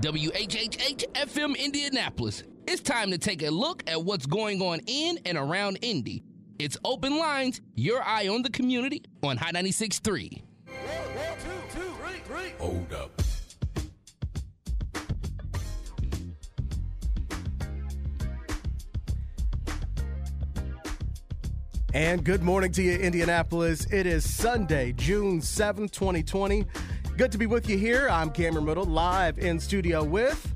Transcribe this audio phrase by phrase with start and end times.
[0.00, 2.44] WHHH FM Indianapolis.
[2.68, 6.22] It's time to take a look at what's going on in and around Indy.
[6.60, 10.42] It's Open Lines, your eye on the community on High 96.3.
[12.60, 13.10] Hold up.
[21.92, 23.86] And good morning to you, Indianapolis.
[23.92, 26.66] It is Sunday, June 7th, 2020.
[27.18, 28.08] Good to be with you here.
[28.08, 30.54] I'm Cameron Riddle, live in studio with.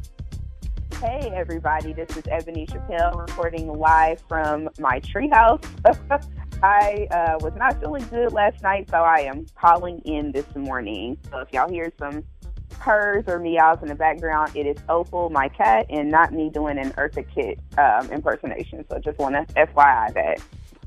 [1.00, 1.92] Hey, everybody.
[1.92, 5.64] This is Ebony Chappelle reporting live from my treehouse.
[6.62, 11.18] I uh, was not feeling good last night, so I am calling in this morning.
[11.32, 12.22] So if y'all hear some
[12.68, 16.78] purrs or meows in the background, it is Opal, my cat, and not me doing
[16.78, 18.84] an Eartha Kitt um, impersonation.
[18.88, 20.40] So just want to FYI that.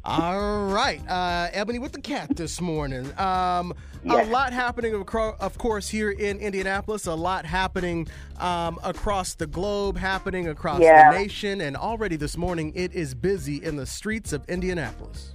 [0.07, 3.11] All right, uh, Ebony with the cat this morning.
[3.17, 3.73] Um,
[4.07, 4.27] Yes.
[4.27, 7.07] A lot happening, of cro- of course, here in Indianapolis.
[7.07, 8.07] A lot happening
[8.39, 11.09] um, across the globe, happening across Yeah.
[11.09, 15.31] the nation, and already this morning it is busy in the streets of Indianapolis.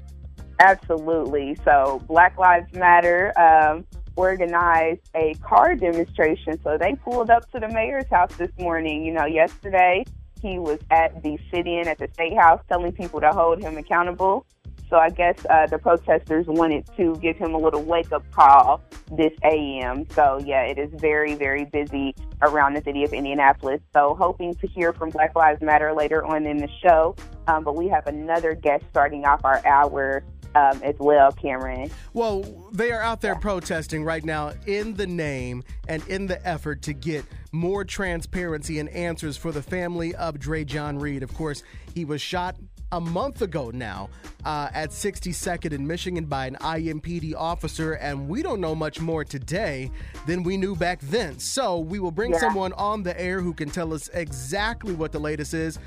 [0.61, 1.57] Absolutely.
[1.65, 6.61] So Black Lives Matter um, organized a car demonstration.
[6.63, 9.05] So they pulled up to the mayor's house this morning.
[9.05, 10.05] You know, yesterday
[10.41, 14.47] he was at the sit-in at the state house telling people to hold him accountable.
[14.91, 18.83] So I guess uh, the protesters wanted to give him a little wake-up call
[19.17, 20.05] this AM.
[20.11, 23.81] So yeah, it is very, very busy around the city of Indianapolis.
[23.95, 27.15] So hoping to hear from Black Lives Matter later on in the show.
[27.47, 30.25] Um, but we have another guest starting off our hour
[30.55, 31.91] um, as well, Cameron.
[32.13, 36.83] Well, they are out there protesting right now in the name and in the effort
[36.83, 41.23] to get more transparency and answers for the family of Dreasjon Reed.
[41.23, 41.63] Of course,
[41.95, 42.57] he was shot
[42.93, 44.09] a month ago now
[44.45, 49.25] uh, at 62nd in Michigan by an IMPD officer, and we don't know much more
[49.25, 49.91] today
[50.27, 51.39] than we knew back then.
[51.39, 52.41] So we will bring Yeah.
[52.41, 55.79] someone on the air who can tell us exactly what the latest is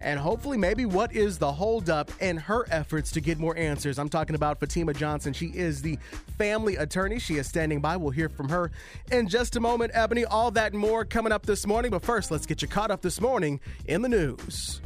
[0.00, 3.98] and hopefully maybe what is the holdup in her efforts to get more answers.
[3.98, 5.32] I'm talking about Fatima Johnson.
[5.32, 5.98] She is the
[6.38, 7.18] family attorney.
[7.18, 7.96] She is standing by.
[7.96, 8.70] We'll hear from her
[9.10, 9.90] in just a moment.
[9.94, 11.90] Ebony, all that and more coming up this morning.
[11.90, 14.80] But first, let's get you caught up this morning in the news.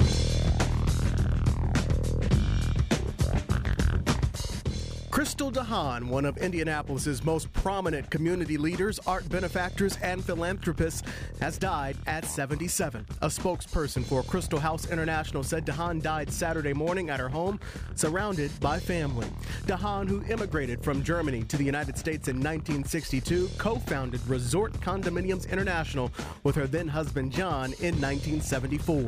[5.12, 11.02] Christel DeHaan, one of Indianapolis's most prominent community leaders, art benefactors, and philanthropists,
[11.38, 13.04] has died at 77.
[13.20, 17.60] A spokesperson for Christel House International said DeHaan died Saturday morning at her home,
[17.94, 19.26] surrounded by family.
[19.66, 25.46] DeHaan, who immigrated from Germany to the United States in 1962, co founded Resort Condominiums
[25.50, 26.10] International
[26.42, 29.04] with her then husband John in 1974.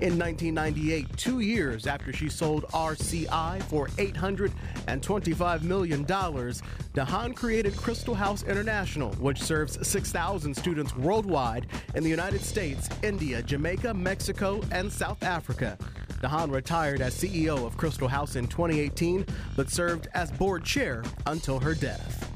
[0.00, 8.42] In 1998, two years after she sold RCI for $825 million, DeHaan created Christel House
[8.44, 15.22] International, which serves 6,000 students worldwide in the United States, India, Jamaica, Mexico, and South
[15.22, 15.76] Africa.
[16.22, 21.60] DeHaan retired as CEO of Christel House in 2018, but served as board chair until
[21.60, 22.33] her death.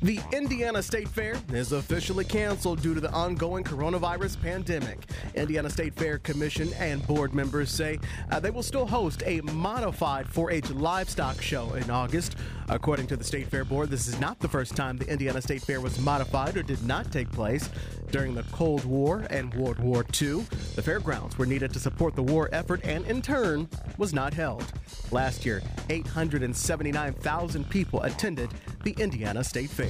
[0.00, 5.00] The Indiana State Fair is officially canceled due to the ongoing coronavirus pandemic.
[5.34, 7.98] Indiana State Fair Commission and board members say
[8.30, 12.36] uh, they will still host a modified 4 H livestock show in August.
[12.68, 15.62] According to the State Fair Board, this is not the first time the Indiana State
[15.62, 17.68] Fair was modified or did not take place.
[18.10, 20.44] During the Cold War and World War II,
[20.76, 24.64] the fairgrounds were needed to support the war effort and, in turn, was not held.
[25.10, 28.50] Last year, 879,000 people attended
[28.84, 29.87] the Indiana State Fair.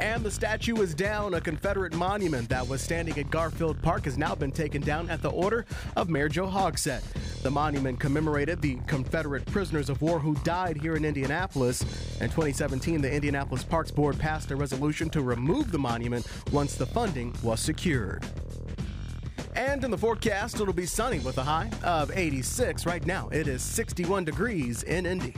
[0.00, 1.34] And the statue is down.
[1.34, 5.20] A Confederate monument that was standing at Garfield Park has now been taken down at
[5.20, 7.02] the order of Mayor Joe Hogsett.
[7.42, 11.82] The monument commemorated the Confederate prisoners of war who died here in Indianapolis.
[12.20, 16.86] In 2017, the Indianapolis Parks Board passed a resolution to remove the monument once the
[16.86, 18.24] funding was secured.
[19.54, 22.86] And in the forecast, it'll be sunny with a high of 86.
[22.86, 25.34] Right now, it is 61 degrees in Indy.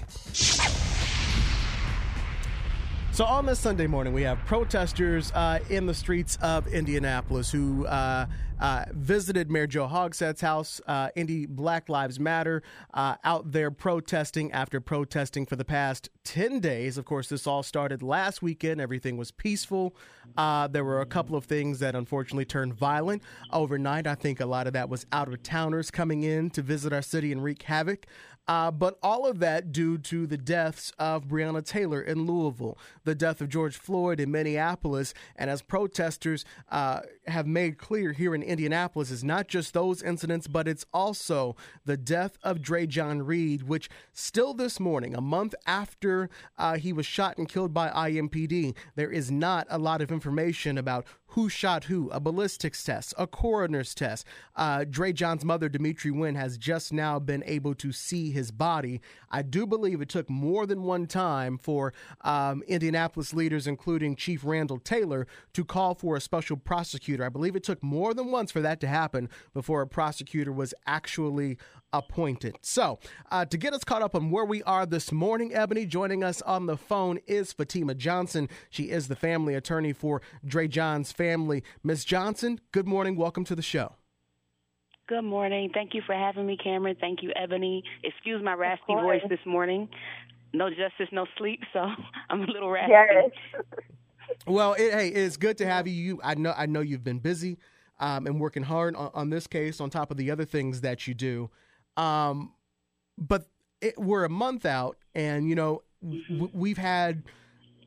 [3.23, 7.87] So on this Sunday morning, we have protesters uh, in the streets of Indianapolis who
[7.87, 8.27] uh,
[8.59, 10.81] uh, visited Mayor Joe Hogsett's house.
[10.89, 12.65] Uh, Indy Black Lives Matter
[12.95, 16.99] uh, out there protesting after protesting for the past 10 days.
[16.99, 18.81] Of course, this all started last weekend.
[18.81, 19.95] Everything was peaceful.
[20.37, 24.09] Uh, there were a couple of things that unfortunately turned violent overnight.
[24.09, 27.03] I think a lot of that was out of towners coming in to visit our
[27.03, 28.07] city and wreak havoc.
[28.49, 33.15] Uh, but all of that due to the deaths of Breonna Taylor in Louisville, the
[33.15, 38.43] death of George Floyd in Minneapolis, and as protesters uh, have made clear here in
[38.43, 41.55] Indianapolis is not just those incidents, but it's also
[41.85, 46.29] the death of Dreasjon Reed, which still this morning, a month after
[46.59, 50.77] uh, he was shot and killed by IMPD, there is not a lot of information
[50.79, 54.27] about who shot who, a ballistics test, a coroner's test.
[54.55, 59.01] Uh, Dreasjon's mother, Demetree Wynn, has just now been able to see his body.
[59.31, 64.45] I do believe it took more than one time for um, Indianapolis leaders, including Chief
[64.45, 67.25] Randal Taylor, to call for a special prosecutor.
[67.25, 70.75] I believe it took more than once for that to happen before a prosecutor was
[70.87, 71.57] actually
[71.93, 72.57] appointed.
[72.63, 72.99] So,
[73.31, 76.43] uh, to get us caught up on where we are this morning, Ebony, joining us
[76.43, 78.49] on the phone is Fatima Johnson.
[78.71, 81.63] She is the family attorney for Dreasjon's family.
[81.83, 82.05] Ms.
[82.05, 83.17] Johnson, good morning.
[83.17, 83.95] Welcome to the show.
[85.09, 85.71] Good morning.
[85.75, 86.97] Thank you for having me, Cameron.
[87.01, 87.83] Thank you, Ebony.
[88.03, 89.89] Excuse my raspy voice this morning.
[90.55, 91.81] No justice, no sleep, so
[92.31, 92.93] I'm a little raspy.
[92.93, 93.31] Yes.
[94.47, 95.95] well, it, hey, it's good to have you.
[95.95, 96.21] you.
[96.23, 97.59] I know, I know you've been busy
[97.99, 101.07] um, and working hard on, on this case, on top of the other things that
[101.07, 101.51] you do.
[101.97, 102.55] Um,
[103.19, 103.47] but
[103.81, 105.83] it, we're a month out, and you know
[106.53, 107.25] we've had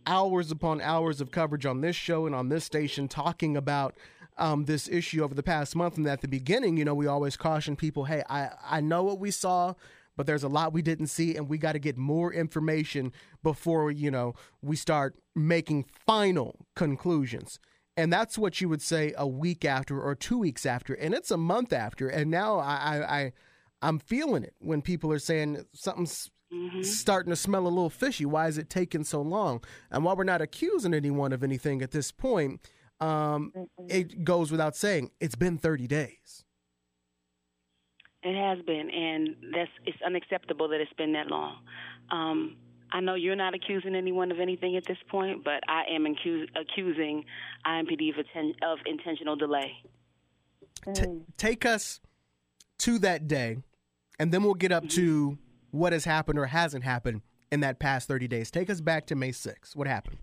[0.08, 3.96] hours upon hours of coverage on this show and on this station talking about
[4.38, 5.98] um, this issue over the past month.
[5.98, 9.20] And at the beginning, you know, we always caution people, "Hey, I I know what
[9.20, 9.74] we saw."
[10.18, 13.12] But there's a lot we didn't see, and we got to get more information
[13.44, 17.60] before you know we start making final conclusions.
[17.98, 21.32] And that's what you would say a week after or two weeks after, and it's
[21.32, 22.08] a month after.
[22.10, 23.34] And now I, I, I
[23.86, 26.82] I'm feeling it when people are saying something's mm-hmm.
[26.82, 28.26] starting to smell a little fishy.
[28.26, 29.64] Why is it taking so long?
[29.92, 32.62] And while we're not accusing anyone of anything at this point,
[33.00, 33.86] um, mm-hmm.
[33.88, 36.44] it goes without saying it's been 30 days.
[38.24, 41.58] It has been, and that's it's unacceptable that it's been that long.
[42.10, 42.58] Um,
[42.92, 46.50] I know you're not accusing anyone of anything at this point, but I am accus-
[46.60, 47.26] accusing
[47.68, 49.74] IMPD of, atten- of intentional delay.
[50.96, 52.00] T- take us
[52.80, 53.58] to that day
[54.20, 55.38] and then we'll get up to
[55.72, 57.22] what has happened or hasn't happened
[57.52, 58.52] in that past 30 days.
[58.52, 59.76] Take us back to May 6th.
[59.76, 60.18] What happened?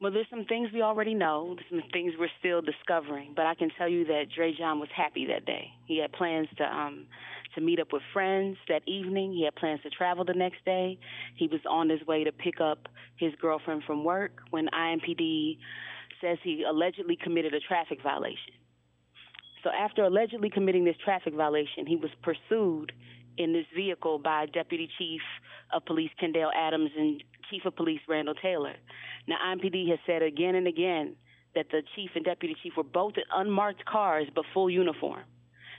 [0.00, 3.70] Well, there's some things we already know, some things we're still discovering, but I can
[3.78, 5.68] tell you that Dreasjon was happy that day.
[5.86, 7.06] He had plans to um
[7.54, 9.32] to meet up with friends that evening.
[9.32, 10.98] He had plans to travel the next day.
[11.36, 15.58] He was on his way to pick up his girlfriend from work when IMPD
[16.20, 18.54] says he allegedly committed a traffic violation.
[19.62, 22.92] So after allegedly committing this traffic violation, he was pursued
[23.38, 25.20] in this vehicle by Deputy Chief
[25.72, 28.74] of Police Kendale Adams and Chief of Police Randal Taylor.
[29.26, 31.16] Now, IMPD has said again and again
[31.54, 35.22] that the chief and deputy chief were both in unmarked cars but full uniform.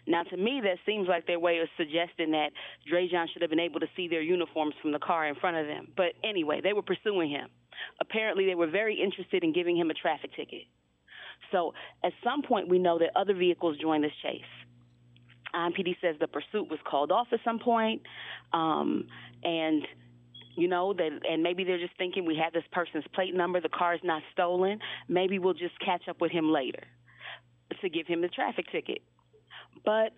[0.05, 2.51] Now, to me, that seems like their way of suggesting that
[2.91, 5.65] Dreasjon should have been able to see their uniforms from the car in front of
[5.65, 5.87] them.
[5.95, 7.49] But anyway, they were pursuing him.
[8.01, 10.63] Apparently, they were very interested in giving him a traffic ticket.
[11.53, 11.73] So
[12.03, 14.41] at some point, we know that other vehicles joined this chase.
[15.55, 18.01] IMPD says the pursuit was called off at some point,
[18.51, 19.07] um,
[19.43, 19.87] and
[20.55, 23.69] you know that, and maybe they're just thinking we have this person's plate number, the
[23.69, 24.79] car is not stolen.
[25.07, 26.83] Maybe we'll just catch up with him later
[27.81, 29.03] to give him the traffic ticket.
[29.85, 30.13] But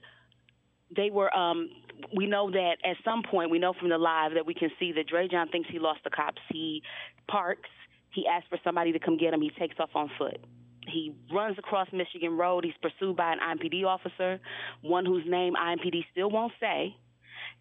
[0.96, 1.70] they were um
[2.16, 4.92] we know that at some point we know from the live that we can see
[4.94, 6.42] that Dreasjon thinks he lost the cops.
[6.52, 6.84] He
[7.28, 7.70] parks,
[8.12, 10.40] he asks for somebody to come get him, he takes off on foot.
[10.88, 12.64] He runs across Michigan Road.
[12.64, 14.40] He's pursued by an IMPD officer,
[14.82, 16.96] one whose name IMPD still won't say.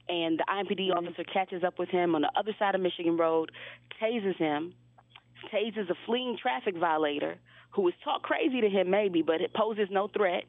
[0.09, 1.07] And the IMPD mm-hmm.
[1.07, 3.53] officer catches up with him on the other side of Michigan Road,
[4.01, 4.75] tases him,
[5.53, 7.37] tases a fleeing traffic violator
[7.71, 10.45] who was talk crazy to him maybe, but it poses no threat.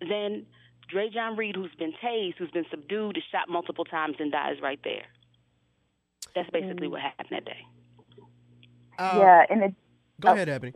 [0.00, 0.46] Then
[0.92, 4.80] Dreasjon Reed, who's been tased, who's been subdued, is shot multiple times and dies right
[4.84, 5.04] there.
[6.34, 6.92] That's basically mm.
[6.92, 7.60] what happened that day.
[8.98, 9.74] Uh, yeah, and it,
[10.20, 10.74] go oh, ahead, Ebony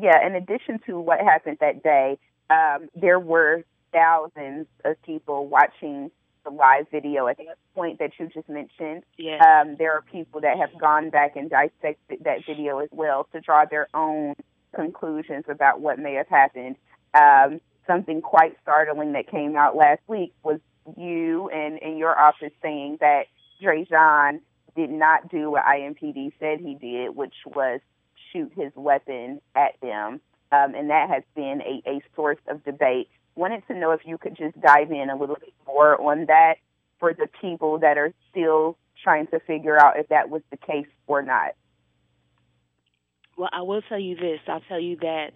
[0.00, 2.18] yeah, in addition to what happened that day,
[2.50, 6.10] um, there were thousands of people watching
[6.44, 9.02] the live video at that point that you just mentioned.
[9.16, 9.38] Yeah.
[9.38, 13.40] Um, there are people that have gone back and dissected that video as well to
[13.40, 14.34] draw their own
[14.74, 16.76] conclusions about what may have happened.
[17.14, 20.60] Um, something quite startling that came out last week was
[20.96, 23.26] you and, and your office saying that
[23.62, 24.40] Dreasjon
[24.76, 27.80] did not do what IMPD said he did, which was
[28.34, 30.20] shoot his weapon at them.
[30.52, 33.08] Um, and that has been a, a source of debate.
[33.34, 36.56] Wanted to know if you could just dive in a little bit more on that
[37.00, 40.86] for the people that are still trying to figure out if that was the case
[41.06, 41.54] or not.
[43.36, 44.38] Well, I will tell you this.
[44.46, 45.32] I'll tell you that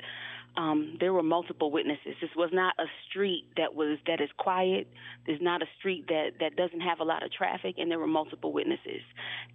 [0.57, 2.15] um, there were multiple witnesses.
[2.21, 4.89] This was not a street that was that is quiet.
[5.27, 8.07] There's not a street that that doesn't have a lot of traffic, and there were
[8.07, 9.03] multiple witnesses.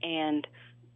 [0.02, 0.46] And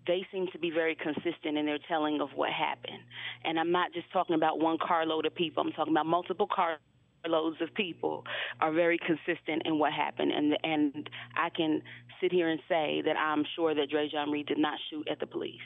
[0.08, 3.00] they seem to be very consistent in their telling of what happened.
[3.44, 5.64] And I'm not just talking about one carload of people.
[5.64, 8.24] I'm talking about multiple carloads of people
[8.62, 11.82] are very consistent in what happened and and I can
[12.22, 15.28] sit here and say that I'm sure that Dreasjon Reed did not shoot at the
[15.28, 15.60] police.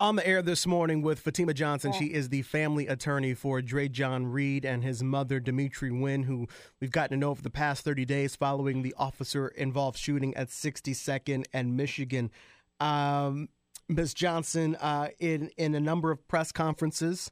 [0.00, 4.32] On the air this morning with Fatima Johnson, she is the family attorney for Dreasjon
[4.32, 6.48] Reed and his mother, Demetree Wynn, who
[6.80, 10.48] we've gotten to know over the past 30 days following the officer involved shooting at
[10.48, 12.32] 62nd and Michigan.
[12.80, 13.48] Um,
[13.88, 14.14] Ms.
[14.14, 17.30] Johnson, uh, in, in a number of press conferences,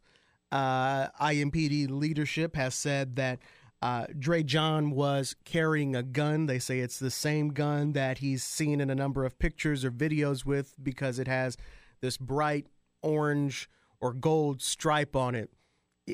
[0.51, 3.39] uh, IMPD leadership has said that
[3.81, 6.47] uh, Dreasjon was carrying a gun.
[6.47, 9.91] They say it's the same gun that he's seen in a number of pictures or
[9.91, 11.57] videos with because it has
[12.01, 12.67] this bright
[13.03, 13.69] orange
[14.01, 15.51] or gold stripe on it.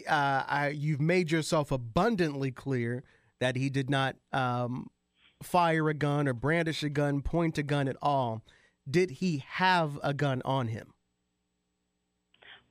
[0.08, 3.04] Uh, I, you've made yourself abundantly clear
[3.40, 4.88] that he did not um,
[5.42, 8.42] fire a gun or brandish a gun, point a gun at all.
[8.90, 10.92] Did he have a gun on him?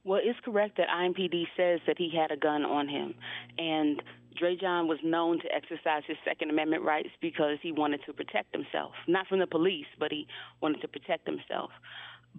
[0.04, 3.14] Well, it's correct that IMPD says that he had a gun on him,
[3.58, 4.02] and
[4.42, 8.94] Dreasjon was known to exercise his Second Amendment rights because he wanted to protect himself,
[9.08, 10.26] not from the police, but he
[10.62, 11.72] wanted to protect himself.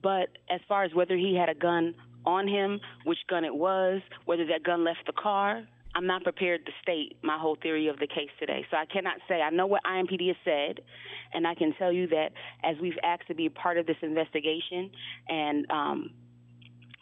[0.00, 1.94] But as far as whether he had a gun
[2.25, 5.64] on him, which gun it was, whether that gun left the car,
[5.98, 8.64] I'm not prepared to state my whole theory of the case today.
[8.70, 9.42] So I cannot say.
[9.42, 10.78] I know what IMPD has said,
[11.34, 12.28] and I can tell you that
[12.62, 14.92] as we've asked to be a part of this investigation,
[15.28, 16.10] and um,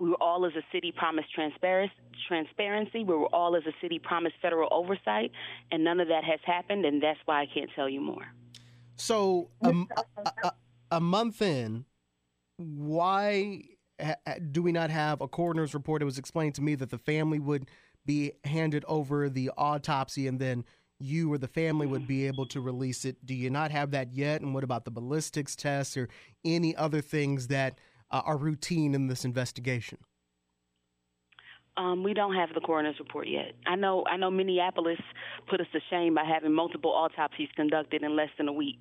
[0.01, 3.05] we were all as a city promised transparency.
[3.05, 5.31] We were all as a city promised federal oversight,
[5.71, 8.25] and none of that has happened, and that's why I can't tell you more.
[8.97, 9.75] So a,
[10.43, 10.53] a,
[10.93, 11.85] a month in,
[12.57, 13.63] why
[14.51, 16.01] do we not have a coroner's report?
[16.01, 17.67] It was explained to me that the family would
[18.07, 20.65] be handed over the autopsy and then
[20.99, 23.25] you or the family would be able to release it.
[23.27, 24.41] Do you not have that yet?
[24.41, 26.09] And what about the ballistics tests or
[26.45, 27.79] any other things that
[28.11, 29.99] uh, are routine in this investigation?
[31.77, 33.53] Um, we don't have the coroner's report yet.
[33.67, 34.05] I know.
[34.11, 34.99] I know Minneapolis
[35.47, 38.79] put us to shame by having multiple autopsies conducted in less than a week.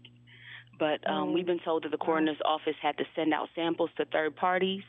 [0.79, 4.05] But um, we've been told that the coroner's office had to send out samples to
[4.05, 4.83] third parties,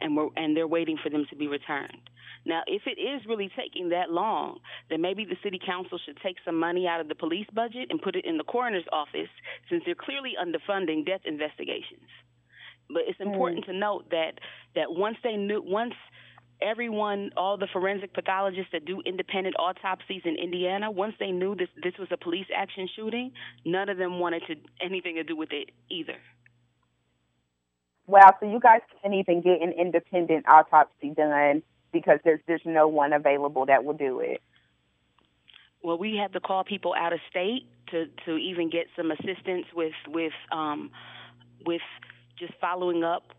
[0.00, 2.10] and we're and they're waiting for them to be returned.
[2.44, 4.58] Now, if it is really taking that long,
[4.90, 8.00] then maybe the city council should take some money out of the police budget and
[8.00, 9.28] put it in the coroner's office,
[9.68, 12.08] since they're clearly underfunding death investigations.
[12.88, 13.66] But it's important mm.
[13.66, 14.40] to note that
[14.74, 15.94] that once they knew once
[16.60, 21.68] everyone, all the forensic pathologists that do independent autopsies in Indiana, once they knew this
[21.82, 23.32] this was a police action shooting,
[23.64, 26.16] none of them wanted to anything to do with it either.
[28.06, 32.88] Wow, so you guys can't even get an independent autopsy done because there's there's no
[32.88, 34.42] one available that will do it.
[35.82, 39.66] Well, we had to call people out of state to to even get some assistance
[39.74, 40.90] with with um
[41.66, 41.82] with
[42.38, 43.32] just following up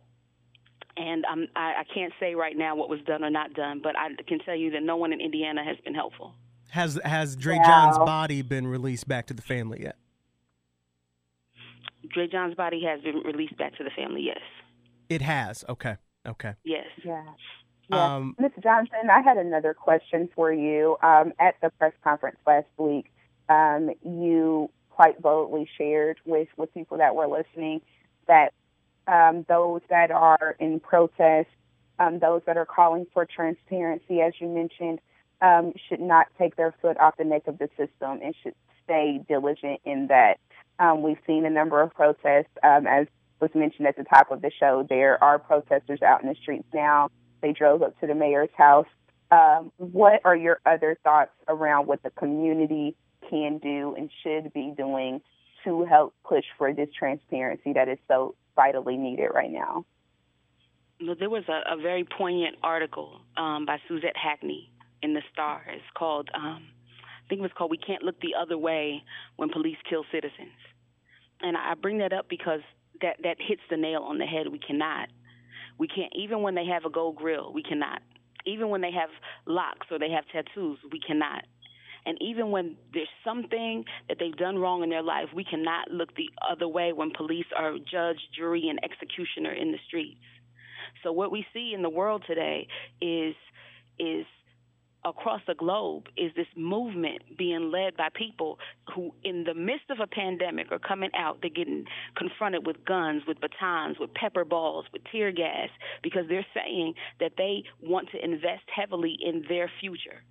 [0.98, 3.96] and I'm, I, I can't say right now what was done or not done, but
[3.98, 6.34] I can tell you that no one in Indiana has been helpful.
[6.72, 7.63] Has has Dre wow.
[7.65, 9.96] John's body been released back to the family yet?
[12.15, 14.22] Dreasjon's body has been released back to the family.
[14.22, 14.41] Yes.
[15.10, 15.63] It has.
[15.70, 15.98] Okay.
[16.27, 16.53] Okay.
[16.63, 16.86] Yes.
[17.03, 17.24] Yeah.
[17.89, 18.15] Yeah.
[18.15, 18.51] Um, Ms.
[18.62, 20.98] Johnson, I had another question for you.
[21.01, 23.12] Um, at the press conference last week,
[23.50, 27.81] um, you quite boldly shared with, with people that were listening
[28.27, 28.53] that
[29.08, 31.50] um, those that are in protest,
[32.00, 35.00] um, those that are calling for transparency, as you mentioned,
[35.41, 38.53] um, should not take their foot off the neck of the system and should
[38.84, 40.38] stay diligent in that.
[40.79, 43.08] Um, we've seen a number of protests, um, as
[43.39, 44.86] was mentioned at the top of the show.
[44.88, 47.10] There are protesters out in the streets now.
[47.41, 48.88] They drove up to the mayor's house.
[49.31, 52.96] Um, what are your other thoughts around what the community
[53.29, 55.22] can do and should be doing
[55.63, 59.86] to help push for this transparency that is so vitally needed right now.
[61.01, 64.69] Well, there was a, a very poignant article um, by Suzette Hackney
[65.01, 65.63] in the Star.
[65.69, 66.67] It's called, um,
[67.01, 69.03] I think it was called "We Can't Look the Other Way
[69.38, 70.60] When Police Kill Citizens,"
[71.41, 72.60] and I bring that up because
[73.01, 74.48] that that hits the nail on the head.
[74.51, 75.08] We cannot,
[75.80, 78.02] we can't even when they have a gold grill, we cannot.
[78.46, 79.10] Even when they have
[79.46, 81.46] locks or they have tattoos, we cannot.
[82.06, 86.16] And even when there's something that they've done wrong in their life, we cannot look
[86.16, 90.22] the other way when police are judge, jury, and executioner in the streets.
[91.04, 92.68] So what we see in the world today
[93.02, 93.36] is
[94.00, 94.26] is
[95.06, 98.60] across the globe is this movement being led by people
[98.94, 101.39] who, in the midst of a pandemic, are coming out.
[101.41, 105.70] They're getting confronted with guns, with batons, with pepper balls, with tear gas,
[106.03, 110.22] because they're saying that they want to invest heavily in their future.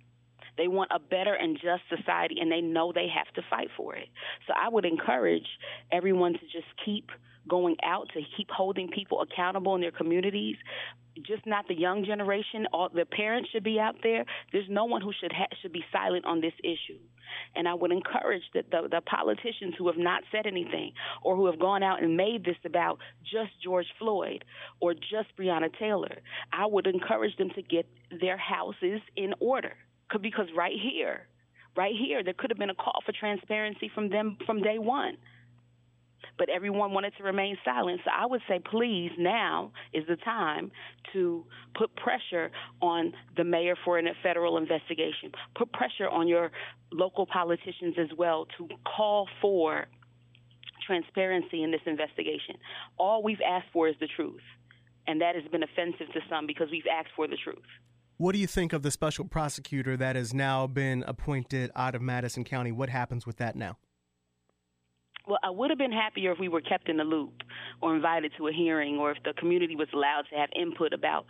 [0.57, 3.95] They want a better and just society, and they know they have to fight for
[3.95, 4.09] it.
[4.45, 5.47] So I would encourage
[5.91, 7.11] everyone to just keep
[7.49, 10.55] going out to keep holding people accountable in their communities.
[11.27, 12.67] Just not the young generation.
[12.71, 14.23] All the parents should be out there.
[14.53, 16.99] There's no one who should ha- should be silent on this issue.
[17.55, 21.47] And I would encourage that the, the politicians who have not said anything or who
[21.47, 24.45] have gone out and made this about just George Floyd
[24.79, 26.17] or just Breonna Taylor,
[26.53, 27.87] I would encourage them to get
[28.21, 29.73] their houses in order.
[30.21, 31.27] Because right here,
[31.75, 35.17] right here, there could have been a call for transparency from them from day one
[36.37, 38.01] but everyone wanted to remain silent.
[38.03, 40.71] So I would say, please, now is the time
[41.13, 41.45] to
[41.77, 45.31] put pressure on the mayor for a federal investigation.
[45.55, 46.51] Put pressure on your
[46.91, 49.87] local politicians as well to call for
[50.85, 52.55] transparency in this investigation.
[52.97, 54.41] All we've asked for is the truth.
[55.07, 57.57] And that has been offensive to some because we've asked for the truth.
[58.17, 62.01] What do you think of the special prosecutor that has now been appointed out of
[62.01, 62.71] Madison County?
[62.71, 63.77] What happens with that now?
[65.29, 67.43] Well, I would have been happier if we were kept in the loop
[67.81, 71.27] or invited to a hearing or if the community was allowed to have input about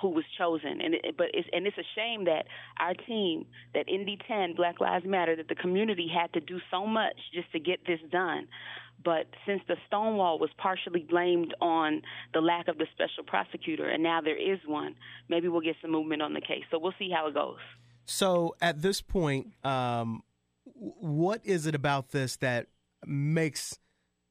[0.00, 0.80] who was chosen.
[0.80, 2.46] And it, but it's and it's a shame that
[2.80, 3.44] our team,
[3.74, 7.52] that Indy 10, Black Lives Matter, that the community had to do so much just
[7.52, 8.48] to get this done.
[9.04, 14.02] But since the Stonewall was partially blamed on the lack of the special prosecutor, and
[14.02, 14.94] now there is one,
[15.28, 16.62] maybe we'll get some movement on the case.
[16.70, 17.58] So we'll see how it goes.
[18.06, 20.22] So at this point, um,
[20.64, 22.68] what is it about this that
[23.06, 23.78] makes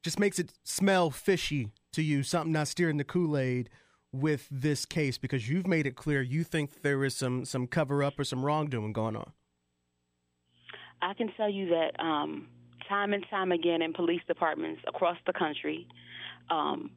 [0.03, 3.69] just makes it smell fishy to you, something not steering the Kool Aid
[4.11, 8.03] with this case because you've made it clear you think there is some some cover
[8.03, 9.31] up or some wrongdoing going on.
[11.01, 12.47] I can tell you that um,
[12.87, 15.87] time and time again in police departments across the country,
[16.49, 16.91] um,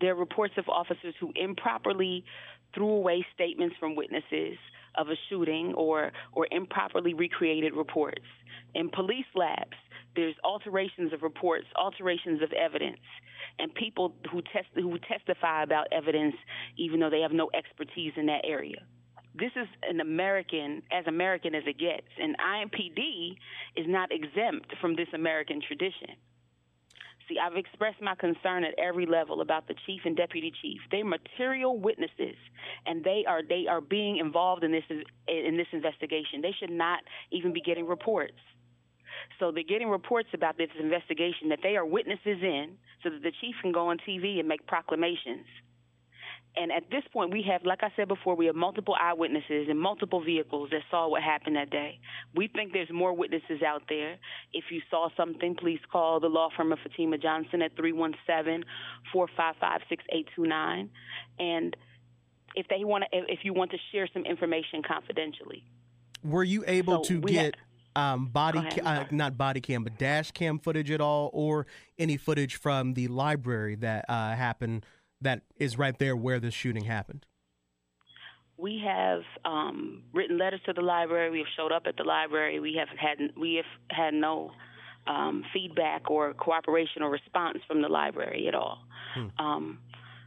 [0.00, 2.24] there are reports of officers who improperly
[2.74, 4.58] threw away statements from witnesses
[4.96, 8.26] of a shooting or or improperly recreated reports.
[8.74, 9.76] In police labs,
[10.18, 12.98] there's alterations of reports, alterations of evidence,
[13.60, 16.34] and people who test who testify about evidence
[16.76, 18.82] even though they have no expertise in that area.
[19.36, 23.36] This is an American, as American as it gets, and IMPD
[23.76, 26.18] is not exempt from this American tradition.
[27.28, 30.80] See, I've expressed my concern at every level about the chief and deputy chief.
[30.90, 32.34] They're material witnesses,
[32.86, 34.84] and they are they are being involved in this
[35.28, 36.40] in this investigation.
[36.42, 38.40] They should not even be getting reports.
[39.38, 43.32] So they're getting reports about this investigation that they are witnesses in so that the
[43.40, 45.46] chief can go on TV and make proclamations.
[46.56, 49.78] And at this point, we have, like I said before, we have multiple eyewitnesses and
[49.78, 52.00] multiple vehicles that saw what happened that day.
[52.34, 54.16] We think there's more witnesses out there.
[54.52, 58.64] If you saw something, please call the law firm of Fatima Johnson at 317
[59.12, 60.90] 455 6829.
[61.38, 61.76] And
[62.56, 65.62] if they want to, if you want to share some information confidentially.
[66.24, 67.54] Were you able so to get
[67.98, 71.66] um, body ca- uh, not body cam but dash cam footage at all or
[71.98, 74.86] any footage from the library that uh, happened
[75.20, 77.26] that is right there where the shooting happened?
[78.56, 81.30] We have um, written letters to the library.
[81.30, 82.60] We have showed up at the library.
[82.60, 84.52] We have had we have had no
[85.06, 88.78] um, feedback or cooperation or response from the library at all.
[89.14, 89.44] Hmm.
[89.44, 89.78] um,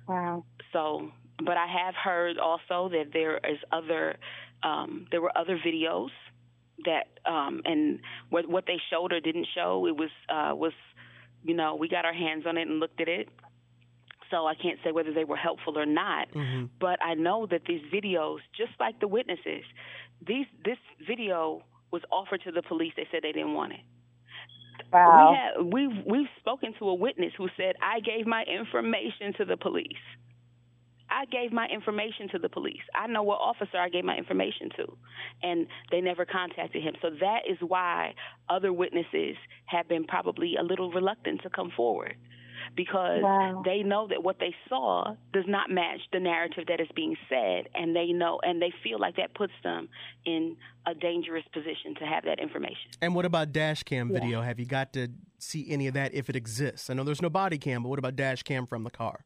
[0.08, 0.44] wow.
[0.74, 1.12] so
[1.46, 4.18] but i have heard also that there is other
[4.64, 6.10] um, there were other videos
[6.86, 10.74] that um, and what what they showed or didn't show it was uh, was
[11.44, 13.30] you know we got our hands on it and looked at it
[14.30, 16.66] so I can't say whether they were helpful or not mm-hmm.
[16.80, 19.64] but I know that these videos just like the witnesses
[20.26, 23.82] these this video was offered to the police they said they didn't want it
[24.92, 25.32] Wow.
[25.32, 29.46] We have, we've we've spoken to a witness who said I gave my information to
[29.46, 29.86] the police.
[31.12, 32.82] I gave my information to the police.
[32.96, 34.98] I know what officer I gave my information to,
[35.44, 36.94] and they never contacted him.
[37.02, 38.14] So that is why
[38.50, 42.16] other witnesses have been probably a little reluctant to come forward
[42.76, 43.62] because wow.
[43.66, 47.68] they know that what they saw does not match the narrative that is being said
[47.74, 49.90] and they know and they feel like that puts them
[50.26, 52.92] in a dangerous position to have that information.
[53.02, 54.40] And what about dash cam video?
[54.40, 54.46] Yeah.
[54.46, 56.90] Have you got to see any of that if it exists?
[56.90, 59.26] I know there's no body cam, but what about dash cam from the car?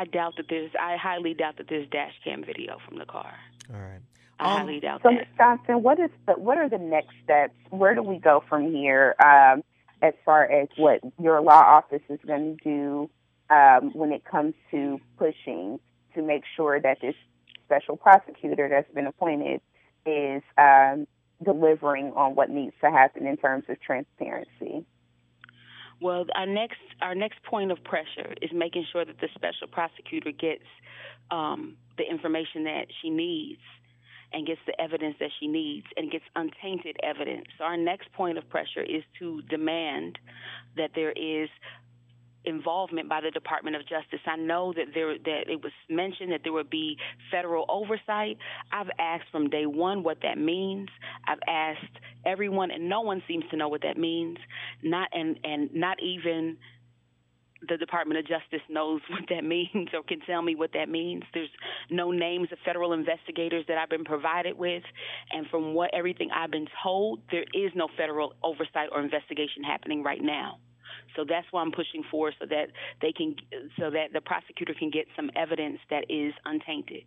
[0.00, 0.70] I doubt that there's.
[0.80, 3.34] I highly doubt that there's dash cam video from the car.
[3.70, 4.00] All right.
[4.38, 5.14] I um, highly doubt so, that.
[5.14, 5.26] So, Ms.
[5.36, 7.52] Johnson, what is the what are the next steps?
[7.68, 9.14] Where do we go from here?
[9.22, 9.62] Um,
[10.00, 13.10] as far as what your law office is going to do
[13.54, 15.78] um, when it comes to pushing
[16.14, 17.14] to make sure that this
[17.66, 19.60] special prosecutor that's been appointed
[20.06, 21.06] is um,
[21.44, 24.86] delivering on what needs to happen in terms of transparency.
[26.00, 30.32] Well, our next our next point of pressure is making sure that the special prosecutor
[30.32, 30.64] gets
[31.30, 33.60] um, the information that she needs
[34.32, 37.46] and gets the evidence that she needs and gets untainted evidence.
[37.58, 40.18] So our next point of pressure is to demand
[40.76, 41.48] that there is
[42.44, 44.20] involvement by the Department of Justice.
[44.26, 46.96] I know that there that it was mentioned that there would be
[47.30, 48.38] federal oversight.
[48.72, 50.88] I've asked from day one what that means.
[51.26, 54.38] I've asked everyone, and no one seems to know what that means.
[54.82, 56.56] Not and and not even
[57.68, 61.24] the Department of Justice knows what that means or can tell me what that means.
[61.34, 61.50] There's
[61.90, 64.82] no names of federal investigators that I've been provided with,
[65.30, 70.02] and from what everything I've been told, there is no federal oversight or investigation happening
[70.02, 70.58] right now.
[71.16, 72.68] So that's why I'm pushing for so that
[73.00, 73.36] they can
[73.78, 77.04] so that the prosecutor can get some evidence that is untainted.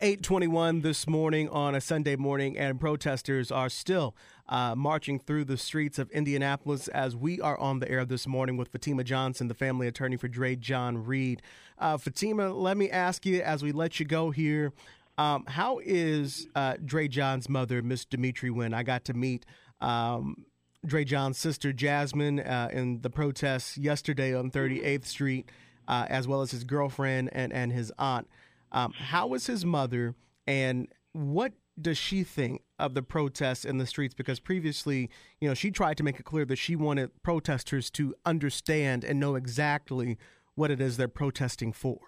[0.00, 4.16] 821 this morning on a Sunday morning, and protesters are still
[4.48, 8.56] uh, marching through the streets of Indianapolis as we are on the air this morning
[8.56, 11.42] with Fatima Johnson, the family attorney for Dreasjon Reed.
[11.78, 14.72] Uh, Fatima, let me ask you as we let you go here.
[15.16, 18.74] Um, how is uh, Dreasjon's mother, Miss Demetree Wynn?
[18.74, 19.46] I got to meet
[19.80, 20.44] um,
[20.86, 25.50] Dreasjon's sister, Jasmine, uh, in the protests yesterday on 38th Street,
[25.88, 28.28] uh, as well as his girlfriend and, and his aunt.
[28.72, 30.14] Um, how is his mother,
[30.46, 34.14] and what does she think of the protests in the streets?
[34.14, 38.14] Because previously, you know, she tried to make it clear that she wanted protesters to
[38.24, 40.18] understand and know exactly
[40.54, 41.98] what it is they're protesting for.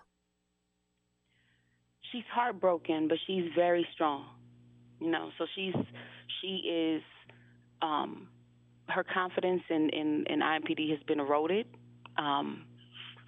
[2.13, 4.27] She's heartbroken, but she's very strong.
[5.01, 5.75] You know, so she's
[6.41, 7.03] she is
[7.83, 8.29] um,
[8.89, 11.67] her confidence in, in, in IMPD has been eroded.
[12.17, 12.65] Um,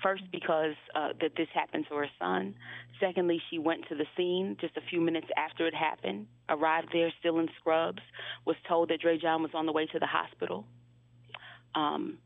[0.03, 2.55] First, because uh, that this happened to her son.
[3.01, 7.13] Secondly, she went to the scene just a few minutes after it happened, arrived there
[7.19, 8.01] still in scrubs,
[8.47, 10.65] was told that Dreasjon was on the way to the hospital.
[11.75, 12.19] Um,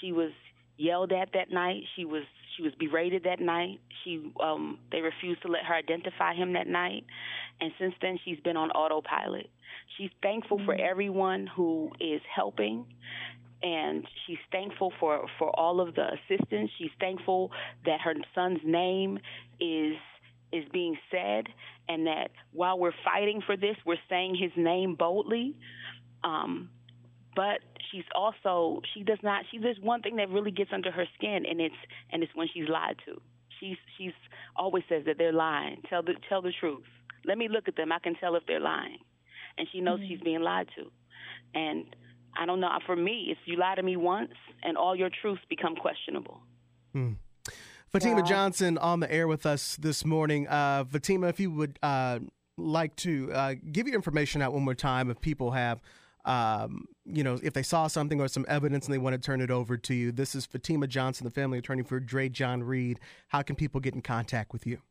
[0.00, 0.30] she was
[0.78, 1.82] yelled at that night.
[1.96, 2.22] She was
[2.58, 3.80] she was berated that night.
[4.04, 7.06] She um, they refused to let her identify him that night,
[7.60, 9.48] and since then she's been on autopilot.
[9.96, 12.84] She's thankful for everyone who is helping
[13.62, 16.70] and she's thankful for for all of the assistance.
[16.78, 17.50] She's thankful
[17.84, 19.18] that her son's name
[19.60, 19.96] is
[20.52, 21.46] is being said,
[21.88, 25.54] and that while we're fighting for this, we're saying his name boldly.
[26.24, 26.70] Um,
[27.38, 27.60] but
[27.92, 31.44] she's also she does not she there's one thing that really gets under her skin,
[31.48, 33.20] and it's and it's when she's lied to.
[33.60, 34.12] She's she's
[34.56, 35.82] always says that they're lying.
[35.88, 36.82] Tell the tell the truth.
[37.24, 37.92] Let me look at them.
[37.92, 38.98] I can tell if they're lying,
[39.56, 40.08] and she knows mm-hmm.
[40.08, 40.90] she's being lied to,
[41.54, 41.84] and
[42.36, 42.76] I don't know.
[42.86, 46.40] For me, if you lie to me once and all your truths become questionable.
[46.92, 47.12] Hmm.
[47.92, 48.24] Fatima yeah.
[48.24, 50.48] Johnson on the air with us this morning.
[50.48, 52.18] Uh, Fatima, if you would uh,
[52.56, 55.80] like to uh, give your information out one more time, if people have,
[56.28, 59.40] um, you know, if they saw something or some evidence and they want to turn
[59.40, 63.00] it over to you, this is Fatima Johnson, the family attorney for Dreasjon Reed.
[63.28, 64.82] How can people get in contact with you?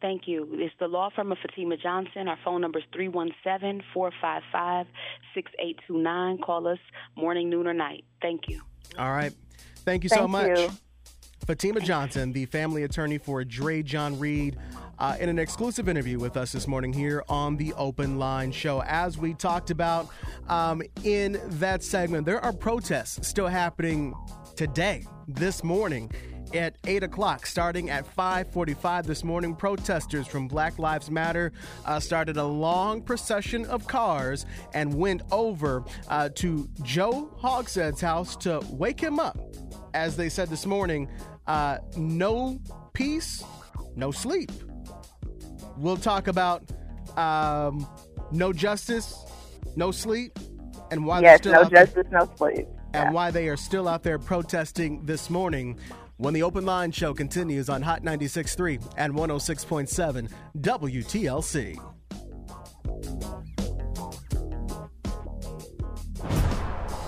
[0.00, 0.48] Thank you.
[0.52, 2.28] It's the law firm of Fatima Johnson.
[2.28, 4.86] Our phone number is 317 455
[5.34, 6.38] 6829.
[6.38, 6.78] Call us
[7.16, 8.04] morning, noon, or night.
[8.22, 8.62] Thank you.
[8.98, 9.32] All right.
[9.84, 10.58] Thank you Thank so much.
[10.58, 10.70] You.
[11.46, 14.56] Fatima Johnson, the family attorney for Dreasjon Reed,
[14.98, 18.82] uh, in an exclusive interview with us this morning here on the Open Line Show.
[18.82, 20.08] As we talked about
[20.48, 24.14] um, in that segment, there are protests still happening
[24.56, 26.10] today, this morning
[26.54, 27.46] at 8 o'clock.
[27.46, 31.52] Starting at 5:45 this morning, protesters from Black Lives Matter
[31.84, 38.36] uh, started a long procession of cars and went over uh, to Joe Hogsett's house
[38.36, 39.38] to wake him up.
[39.94, 41.08] As they said this morning,
[41.46, 42.60] uh, no
[42.94, 43.44] peace,
[43.94, 44.50] no sleep.
[45.76, 46.68] We'll talk about
[47.16, 47.86] um,
[48.32, 49.16] no justice,
[49.76, 50.36] no sleep,
[50.90, 54.18] and why yes, no justice, there, no sleep, and why they are still out there
[54.18, 55.78] protesting this morning
[56.16, 60.28] when the Open Line Show continues on Hot 96.3 and 106.7
[60.60, 61.78] WTLC.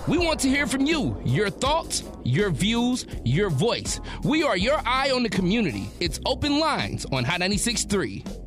[0.07, 3.99] We want to hear from you, your thoughts, your views, your voice.
[4.23, 5.89] We are your eye on the community.
[5.99, 8.43] It's Open Lines on Hot 96.3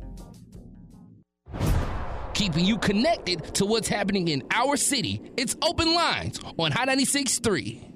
[2.33, 5.21] keeping you connected to what's happening in our city.
[5.37, 7.90] It's Open Lines on Hot 96.3.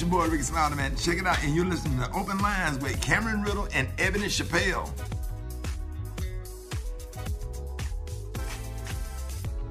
[0.00, 0.96] Naptown, this your boy Rickey Smiley, man.
[0.96, 4.90] Check it out, and you're listening to Open Lines with Cameron Riddle and Ebony Chappelle.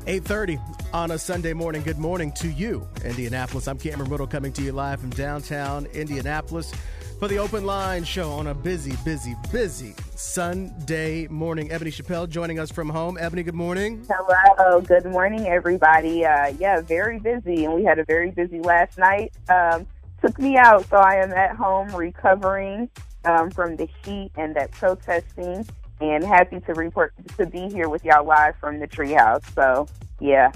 [0.06, 0.60] 8.30
[0.94, 1.84] on a Sunday morning.
[1.84, 3.68] Good morning to you, Indianapolis.
[3.68, 6.74] I'm Cameron Riddle coming to you live from downtown Indianapolis.
[7.20, 11.70] for the Open Line show on a busy, busy, busy Sunday morning.
[11.70, 13.18] Ebony Chappelle joining us from home.
[13.20, 14.08] Ebony, good morning.
[14.10, 16.26] Hello, good morning, everybody.
[16.26, 19.34] Uh, yeah, very busy, and we had a very busy last night.
[19.50, 19.86] Um,
[20.22, 22.90] took me out, so I am at home recovering
[23.26, 25.68] um, from the heat and that protesting,
[26.02, 29.44] and happy to report to be here with y'all live from the treehouse.
[29.54, 29.88] So,
[30.20, 30.52] yeah.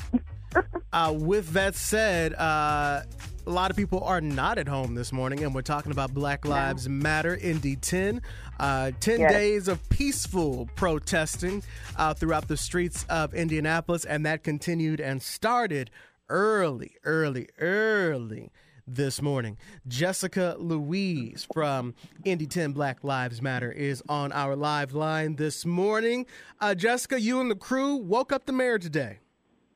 [0.93, 3.03] uh, with that said, uh,
[3.45, 6.45] a lot of people are not at home this morning, and we're talking about Black
[6.45, 8.21] Lives Matter, Indy 10.
[8.59, 9.31] Uh, 10 yes.
[9.31, 11.63] days of peaceful protesting
[11.97, 15.89] uh, throughout the streets of Indianapolis, and that continued and started
[16.29, 18.51] early, early, early
[18.87, 19.57] this morning.
[19.87, 21.93] Jessica Louise from
[22.23, 26.25] Indy 10 Black Lives Matter is on our live line this morning.
[26.59, 29.19] Uh, Jessica, you and the crew woke up the mayor today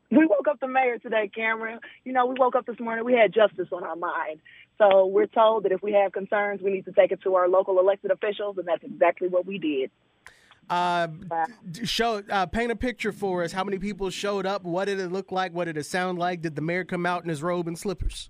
[0.10, 1.80] we woke up the mayor today, Cameron.
[2.06, 4.40] You know, we woke up this morning, we had justice on our mind.
[4.78, 7.50] So we're told that if we have concerns, we need to take it to our
[7.50, 9.92] local elected officials, and that's exactly what we did.
[10.70, 11.08] Uh,
[11.84, 13.52] show, uh, paint a picture for us.
[13.52, 14.64] How many people showed up?
[14.64, 15.54] What did it look like?
[15.54, 16.42] What did it sound like?
[16.42, 18.30] Did the mayor come out in his robe and slippers?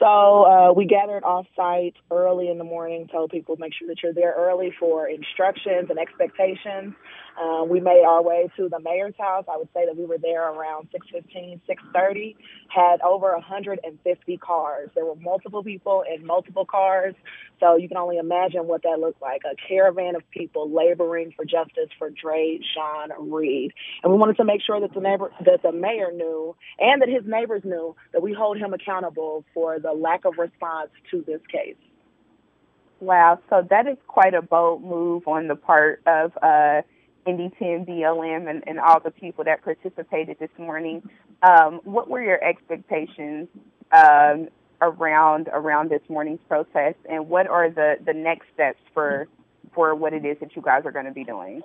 [0.00, 4.02] so uh, we gathered off site early in the morning, told people make sure that
[4.02, 6.94] you're there early for instructions and expectations.
[7.40, 9.44] Um, we made our way to the mayor's house.
[9.50, 12.34] I would say that we were there around 6:15, 6:30.
[12.68, 14.90] Had over 150 cars.
[14.94, 17.14] There were multiple people in multiple cars,
[17.60, 19.42] so you can only imagine what that looked like.
[19.44, 24.44] A caravan of people laboring for justice for Dre Sean Reed, and we wanted to
[24.44, 28.22] make sure that the neighbor, that the mayor knew, and that his neighbors knew that
[28.22, 31.76] we hold him accountable for the lack of response to this case.
[33.00, 36.32] Wow, so that is quite a bold move on the part of.
[36.42, 36.82] Uh,
[37.26, 41.02] Indy 10 BLM and, and all the people that participated this morning.
[41.42, 43.48] Um, what were your expectations
[43.92, 44.48] um,
[44.80, 49.26] around around this morning's protest, and what are the, the next steps for
[49.74, 51.62] for what it is that you guys are going to be doing?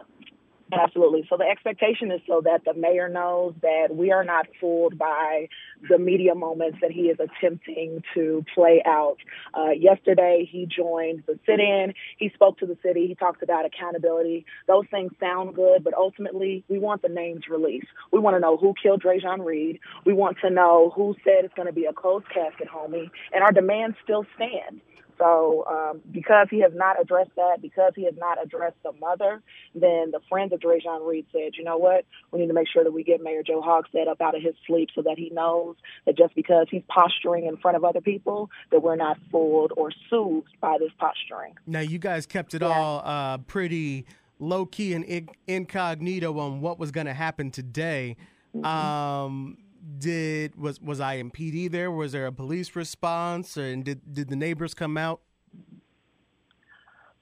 [0.73, 1.25] Absolutely.
[1.29, 5.47] So the expectation is so that the mayor knows that we are not fooled by
[5.89, 9.17] the media moments that he is attempting to play out.
[9.53, 11.93] Uh, yesterday, he joined the sit in.
[12.17, 13.05] He spoke to the city.
[13.07, 14.45] He talked about accountability.
[14.67, 17.87] Those things sound good, but ultimately, we want the names released.
[18.11, 19.79] We want to know who killed Dreasjon Reed.
[20.03, 23.11] We want to know who said it's going to be a closed casket, homie.
[23.31, 24.81] And our demands still stand.
[25.17, 29.41] So um, because he has not addressed that, because he has not addressed the mother,
[29.73, 32.83] then the friends of Dreasjon Reed said, you know what, we need to make sure
[32.83, 35.75] that we get Mayor Joe Hogsett up out of his sleep so that he knows
[36.05, 39.91] that just because he's posturing in front of other people, that we're not fooled or
[40.09, 41.55] soothed by this posturing.
[41.65, 42.67] Now, you guys kept it yeah.
[42.67, 44.05] all uh, pretty
[44.39, 48.17] low key and incognito on what was going to happen today.
[48.55, 48.65] Mm-hmm.
[48.65, 49.57] Um,
[49.97, 51.91] did was was IMPD there?
[51.91, 55.21] Was there a police response, and did did the neighbors come out?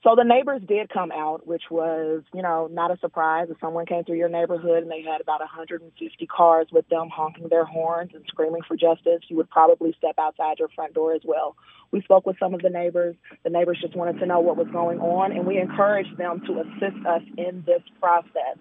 [0.04, 3.48] So the neighbors did come out, which was, you know, not a surprise.
[3.50, 7.48] If someone came through your neighborhood and they had about 150 cars with them honking
[7.48, 11.22] their horns and screaming for justice, you would probably step outside your front door as
[11.24, 11.56] well.
[11.90, 13.16] We spoke with some of the neighbors.
[13.44, 16.60] The neighbors just wanted to know what was going on, and we encouraged them to
[16.60, 18.58] assist us in this process.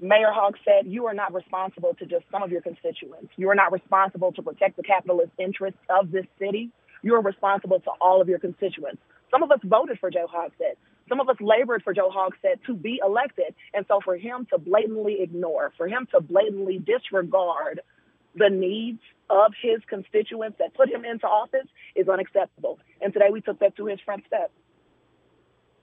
[0.00, 3.32] Mayor Hogsett, You are not responsible to just some of your constituents.
[3.36, 6.70] You are not responsible to protect the capitalist interests of this city.
[7.02, 9.02] You are responsible to all of your constituents.
[9.30, 10.76] Some of us voted for Joe Hogsett.
[11.08, 13.54] Some of us labored for Joe Hogsett to be elected.
[13.74, 17.80] And so for him to blatantly ignore, for him to blatantly disregard
[18.34, 22.78] the needs of his constituents that put him into office is unacceptable.
[23.00, 24.52] And today we took that to his front step.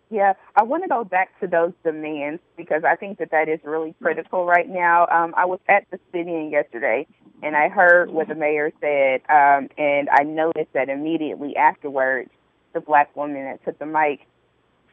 [0.09, 3.59] Yeah, I want to go back to those demands because I think that that is
[3.63, 5.07] really critical right now.
[5.07, 7.07] Um, I was at the city in yesterday
[7.41, 12.29] and I heard what the mayor said, um, and I noticed that immediately afterwards,
[12.73, 14.27] the black woman that took the mic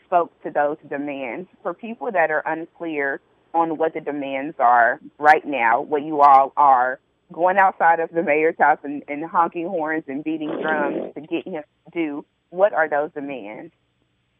[0.06, 1.48] spoke to those demands.
[1.62, 3.20] For people that are unclear
[3.54, 7.00] on what the demands are right now, what you all are
[7.32, 11.46] going outside of the mayor's house and, and honking horns and beating drums to get
[11.46, 13.72] him to do, what are those demands?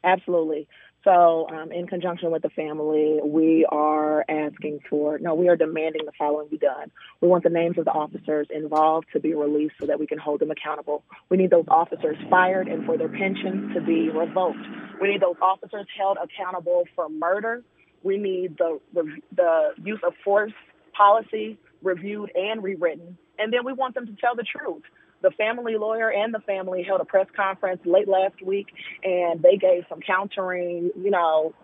[0.05, 0.69] Absolutely.
[1.05, 6.05] So, um, in conjunction with the family, we are asking for, no, we are demanding
[6.05, 6.93] the following be done.
[7.21, 10.19] We want the names of the officers involved to be released so that we can
[10.19, 11.03] hold them accountable.
[11.29, 14.65] We need those officers fired and for their pensions to be revoked.
[15.01, 17.65] We need those officers held accountable for murder.
[18.05, 20.53] We need the, the, the use of force
[20.97, 23.19] policy reviewed and rewritten.
[23.41, 24.83] And then we want them to tell the truth
[25.23, 28.69] the family lawyer and the family held a press conference late last week,
[29.03, 31.55] and they gave some countering, you know,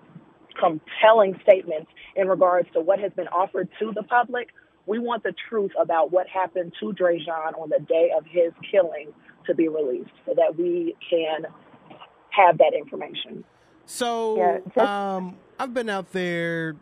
[0.58, 4.48] compelling statements in regards to what has been offered to the public.
[4.86, 9.12] We want the truth about what happened to Dreasjon on the day of his killing
[9.46, 11.46] to be released so that we can
[12.30, 13.44] have that information.
[13.84, 16.76] So, yeah, just, um, I've been out there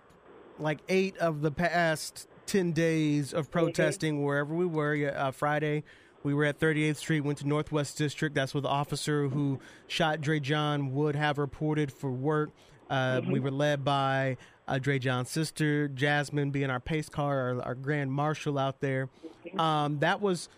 [0.58, 3.52] like eight of the past 10 days of mm-hmm.
[3.52, 4.24] protesting mm-hmm.
[4.24, 5.12] wherever we were.
[5.14, 5.84] Uh, Friday,
[6.26, 8.34] we were at 38th Street, went to Northwest District.
[8.34, 12.50] That's where the officer who shot Dreasjon would have reported for work.
[12.90, 13.30] Uh, mm-hmm.
[13.30, 14.36] We were led by
[14.66, 19.08] uh, Dreasjon's sister, Jasmine, being our pace car, our, our grand marshal out there.
[19.56, 20.48] Um, that was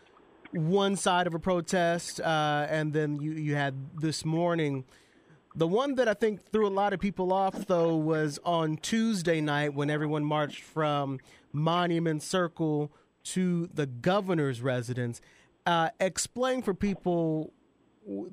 [0.52, 2.18] one side of a protest.
[2.18, 4.84] Uh, and then you, you had this morning.
[5.54, 9.42] The one that I think threw a lot of people off, though, was on Tuesday
[9.42, 11.20] night when everyone marched from
[11.52, 12.90] Monument Circle
[13.24, 15.20] to the governor's residence.
[15.66, 17.52] Uh, explain for people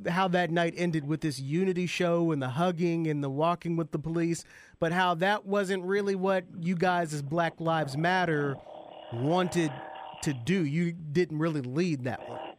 [0.08, 3.92] how that night ended with this unity show and the hugging and the walking with
[3.92, 4.46] the police,
[4.80, 8.56] but how that wasn't really what you guys as Black Lives Matter
[9.12, 9.72] wanted
[10.24, 10.66] to do.
[10.66, 12.55] You didn't really lead that one.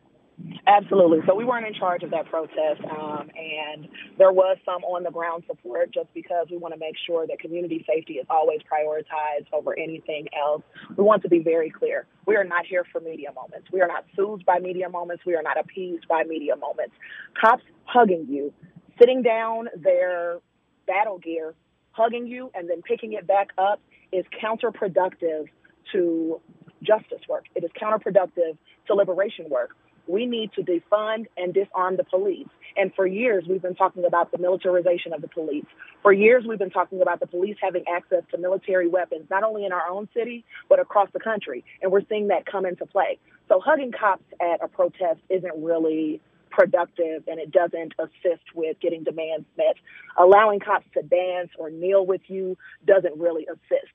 [0.67, 1.21] Absolutely.
[1.27, 5.11] So we weren't in charge of that protest, um, and there was some on the
[5.11, 9.47] ground support just because we want to make sure that community safety is always prioritized
[9.53, 10.63] over anything else.
[10.97, 12.07] We want to be very clear.
[12.27, 13.69] We are not here for media moments.
[13.73, 15.25] We are not soothed by media moments.
[15.25, 16.95] We are not appeased by media moments.
[17.41, 18.53] Cops hugging you,
[18.99, 20.41] sitting down their
[20.87, 21.55] battle gear,
[21.93, 23.81] hugging you, and then picking it back up
[24.13, 25.47] is counterproductive
[25.93, 26.41] to
[26.83, 27.45] justice work.
[27.55, 29.71] It is counterproductive to liberation work
[30.07, 32.49] we need to defund and disarm the police.
[32.77, 35.65] And for years, we've been talking about the militarization of the police.
[36.03, 39.65] For years, we've been talking about the police having access to military weapons, not only
[39.65, 41.65] in our own city, but across the country.
[41.83, 43.19] And we're seeing that come into play.
[43.49, 49.05] So hugging cops at a protest isn't really productive and it doesn't assist with getting
[49.05, 49.77] demands met.
[50.19, 53.93] Allowing cops to dance or kneel with you doesn't really assist.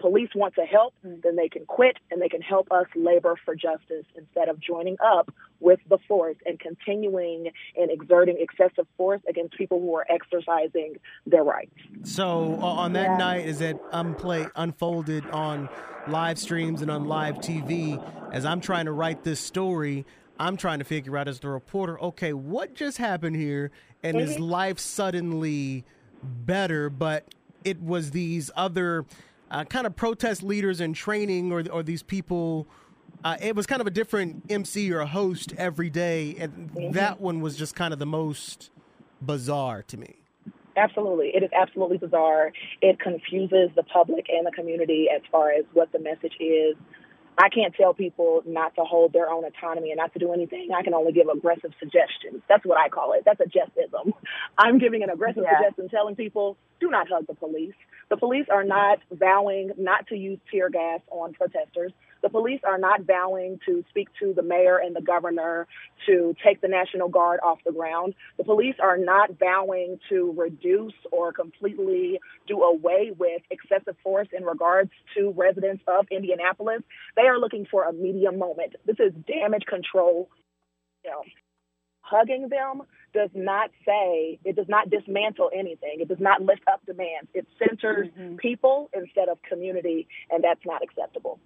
[0.00, 2.86] If the police want to help, then they can quit and they can help us
[2.94, 8.86] labor for justice instead of joining up with the force and continuing and exerting excessive
[8.96, 11.74] force against people who are exercising their rights.
[12.04, 13.16] So on that yeah.
[13.16, 15.68] night, is it unplay unfolded on
[16.08, 18.02] live streams and on live TV?
[18.32, 20.06] As I'm trying to write this story,
[20.38, 23.70] I'm trying to figure out as the reporter, okay, what just happened here,
[24.02, 24.30] and mm-hmm.
[24.30, 25.84] is life suddenly
[26.22, 26.88] better?
[26.88, 27.26] But
[27.64, 29.04] it was these other
[29.50, 32.66] uh, kind of protest leaders in training or, or these people.
[33.24, 36.92] Uh, it was kind of a different MC or a host every day, and mm-hmm.
[36.92, 38.70] that one was just kind of the most
[39.20, 40.16] bizarre to me.
[40.76, 41.32] Absolutely.
[41.34, 42.52] It is absolutely bizarre.
[42.80, 46.76] It confuses the public and the community as far as what the message is.
[47.38, 50.68] I can't tell people not to hold their own autonomy and not to do anything.
[50.76, 52.42] I can only give aggressive suggestions.
[52.48, 53.22] That's what I call it.
[53.24, 54.12] That's a justism.
[54.58, 55.58] I'm giving an aggressive yeah.
[55.58, 57.74] suggestion telling people do not hug the police.
[58.10, 61.92] The police are not vowing not to use tear gas on protesters.
[62.22, 65.68] The police are not vowing to speak to the mayor and the governor
[66.06, 68.14] to take the National Guard off the ground.
[68.36, 72.18] The police are not vowing to reduce or completely
[72.48, 76.82] do away with excessive force in regards to residents of Indianapolis.
[77.16, 78.74] They are looking for a medium moment.
[78.86, 80.28] This is damage control.
[81.04, 81.22] Know,
[82.10, 85.96] hugging them does not say, it does not dismantle anything.
[86.00, 87.28] It does not lift up demands.
[87.34, 88.36] It centers mm-hmm.
[88.36, 91.38] people instead of community, and that's not acceptable.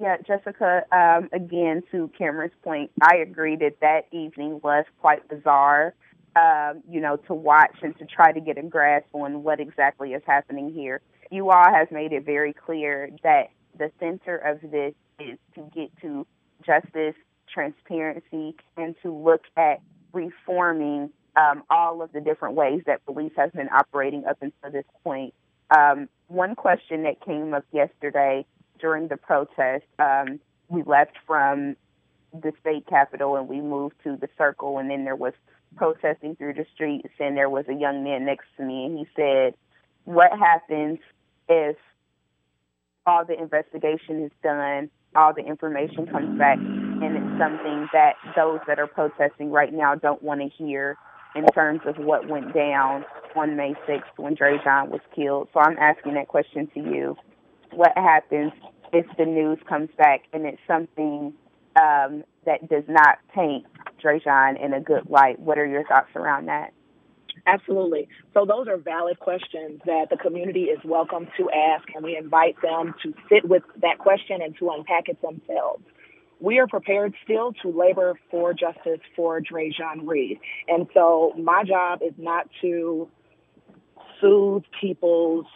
[0.00, 5.94] Yeah, Jessica, um, again, to Cameron's point, I agree that that evening was quite bizarre,
[6.36, 10.12] um, you know, to watch and to try to get a grasp on what exactly
[10.12, 11.00] is happening here.
[11.32, 15.90] You all have made it very clear that the center of this is to get
[16.02, 16.24] to
[16.64, 17.16] justice,
[17.52, 19.80] transparency, and to look at
[20.12, 24.84] reforming um, all of the different ways that police has been operating up until this
[25.04, 25.34] point.
[25.76, 28.44] Um, one question that came up yesterday
[28.80, 31.76] during the protest, um, we left from
[32.32, 35.32] the state capitol and we moved to the circle, and then there was
[35.76, 39.06] protesting through the streets, and there was a young man next to me, and he
[39.14, 39.54] said,
[40.04, 40.98] "What happens
[41.48, 41.76] if
[43.06, 46.58] all the investigation is done, all the information comes back,
[47.02, 50.96] and it's something that those that are protesting right now don't want to hear
[51.34, 53.04] in terms of what went down
[53.36, 55.48] on May 6th when Dreasjon was killed.
[55.52, 57.16] So I'm asking that question to you.
[57.72, 58.52] What happens
[58.92, 61.34] if the news comes back and it's something
[61.80, 63.66] um, that does not paint
[64.02, 65.38] Dreasjon in a good light?
[65.38, 66.72] What are your thoughts around that?
[67.46, 68.08] Absolutely.
[68.34, 72.60] So those are valid questions that the community is welcome to ask, and we invite
[72.62, 75.84] them to sit with that question and to unpack it themselves
[76.40, 80.38] we are prepared still to labor for justice for Dreasjon Reed.
[80.68, 83.08] And so my job is not to
[84.20, 85.46] soothe people's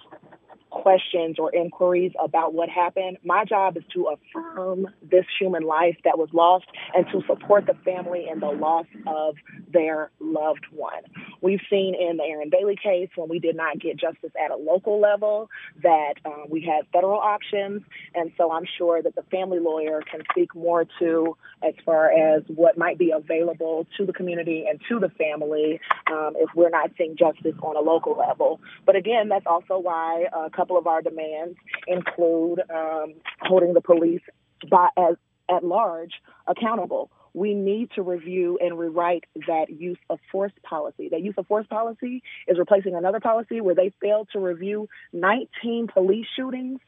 [0.70, 3.18] questions or inquiries about what happened.
[3.22, 6.64] My job is to affirm this human life that was lost
[6.94, 9.36] and to support the family in the loss of
[9.70, 11.02] their loved one.
[11.42, 14.56] We've seen in the Aaron Bailey case when we did not get justice at a
[14.56, 15.50] local level
[15.82, 17.82] that uh, we had federal options.
[18.14, 22.44] And so I'm sure that the family lawyer can speak more to as far as
[22.46, 25.80] what might be available to the community and to the family
[26.10, 28.60] um, if we're not seeing justice on a local level.
[28.86, 34.22] But again, that's also why a couple of our demands include um, holding the police
[34.70, 35.16] by, as
[35.48, 36.12] at large
[36.46, 37.10] accountable.
[37.34, 41.08] We need to review and rewrite that use of force policy.
[41.08, 45.88] That use of force policy is replacing another policy where they failed to review 19
[45.92, 46.80] police shootings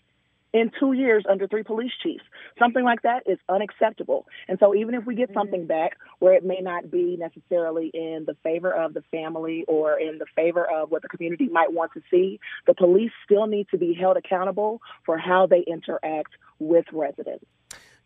[0.54, 2.22] in two years under three police chiefs.
[2.58, 4.26] Something like that is unacceptable.
[4.48, 8.24] And so, even if we get something back where it may not be necessarily in
[8.26, 11.92] the favor of the family or in the favor of what the community might want
[11.94, 16.30] to see, the police still need to be held accountable for how they interact
[16.60, 17.44] with residents.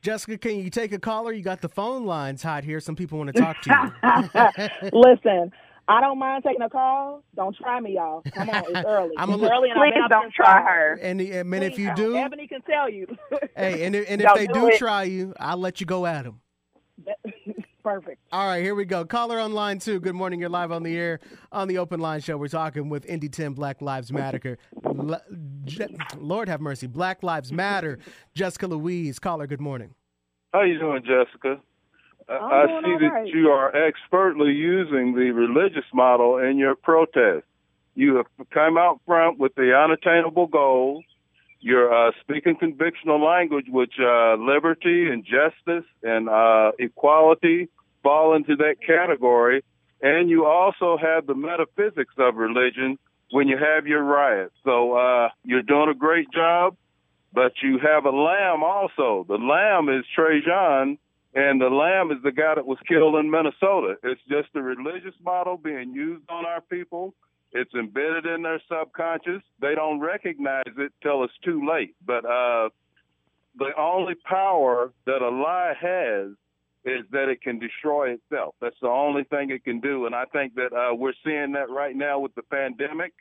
[0.01, 1.33] Jessica, can you take a caller?
[1.33, 2.81] You got the phone lines hot here.
[2.81, 4.91] Some people want to talk to you.
[4.93, 5.53] Listen,
[5.89, 7.25] I don't mind taking a call.
[7.35, 8.23] Don't try me, y'all.
[8.33, 9.15] Come on, it's early.
[9.19, 10.99] I'm it's early, and Please don't try her.
[11.03, 13.07] And, and, and if you do, Ebony can tell you.
[13.57, 16.41] hey, and, and if they do, do try you, I'll let you go at them.
[17.89, 18.21] Perfect.
[18.33, 19.07] All right, here we go.
[19.07, 19.99] Caller on line two.
[19.99, 20.41] Good morning.
[20.41, 21.21] You're live on the air
[21.51, 22.37] on the Open Line Show.
[22.37, 24.59] We're talking with Indy 10 Black Lives Matter.
[26.19, 26.87] Lord have mercy.
[26.87, 27.99] Black Lives Matter.
[28.35, 29.19] Jessica Louise.
[29.19, 29.95] Caller, good morning.
[30.53, 31.63] How you doing, Jessica?
[32.29, 33.27] I see that right.
[33.27, 37.47] you are expertly using the religious model in your protest.
[37.95, 41.05] You have come out front with the unattainable goals.
[41.61, 47.69] You're uh, speaking convictional language, which uh, liberty and justice and uh, equality
[48.03, 49.65] fall into that category.
[50.01, 52.99] And you also have the metaphysics of religion
[53.33, 54.55] when you have your riots.
[54.65, 56.77] So uh, you're doing a great job,
[57.33, 59.27] but you have a lamb also.
[59.29, 60.99] The lamb is Dreasjon
[61.35, 63.97] and the lamb is the guy that was killed in Minnesota.
[64.03, 67.15] It's just a religious model being used on our people.
[67.53, 69.43] It's embedded in their subconscious.
[69.61, 71.95] They don't recognize it till it's too late.
[72.05, 72.69] But uh,
[73.57, 76.33] the only power that a lie has
[76.85, 78.55] is that it can destroy itself.
[78.61, 80.07] That's the only thing it can do.
[80.07, 83.13] And I think that uh, we're seeing that right now with the pandemic.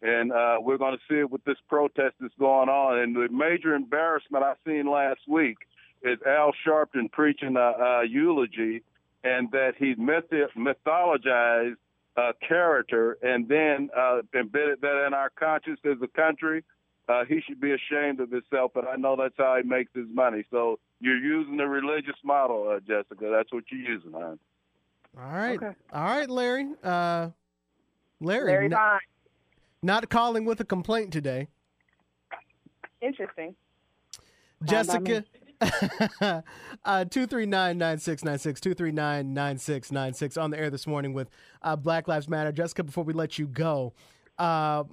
[0.00, 2.98] And uh, we're going to see it with this protest that's going on.
[2.98, 5.56] And the major embarrassment I've seen last week
[6.02, 8.82] is Al Sharpton preaching a, a eulogy,
[9.24, 11.74] and that he myth- mythologized
[12.18, 16.64] a character and then uh, embedded that in our conscience as a country.
[17.08, 20.06] Uh, he should be ashamed of himself, but I know that's how he makes his
[20.12, 20.44] money.
[20.50, 23.30] So you're using the religious model, uh, Jessica.
[23.30, 24.38] That's what you're using, hon.
[25.18, 25.74] All right, okay.
[25.92, 26.66] all right, Larry.
[26.82, 27.30] Uh,
[28.20, 28.98] Larry, Larry n-
[29.82, 31.48] not calling with a complaint today.
[33.00, 33.54] Interesting.
[34.64, 35.24] Jessica,
[35.60, 36.42] uh,
[36.84, 41.30] 239 9696, 239 9696 on the air this morning with
[41.62, 42.52] uh, Black Lives Matter.
[42.52, 43.92] Jessica, before we let you go,
[44.38, 44.84] uh,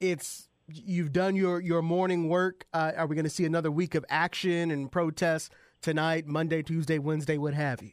[0.00, 2.66] it's you've done your, your morning work.
[2.72, 5.50] Uh, are we going to see another week of action and protests
[5.82, 7.92] tonight, Monday, Tuesday, Wednesday, what have you?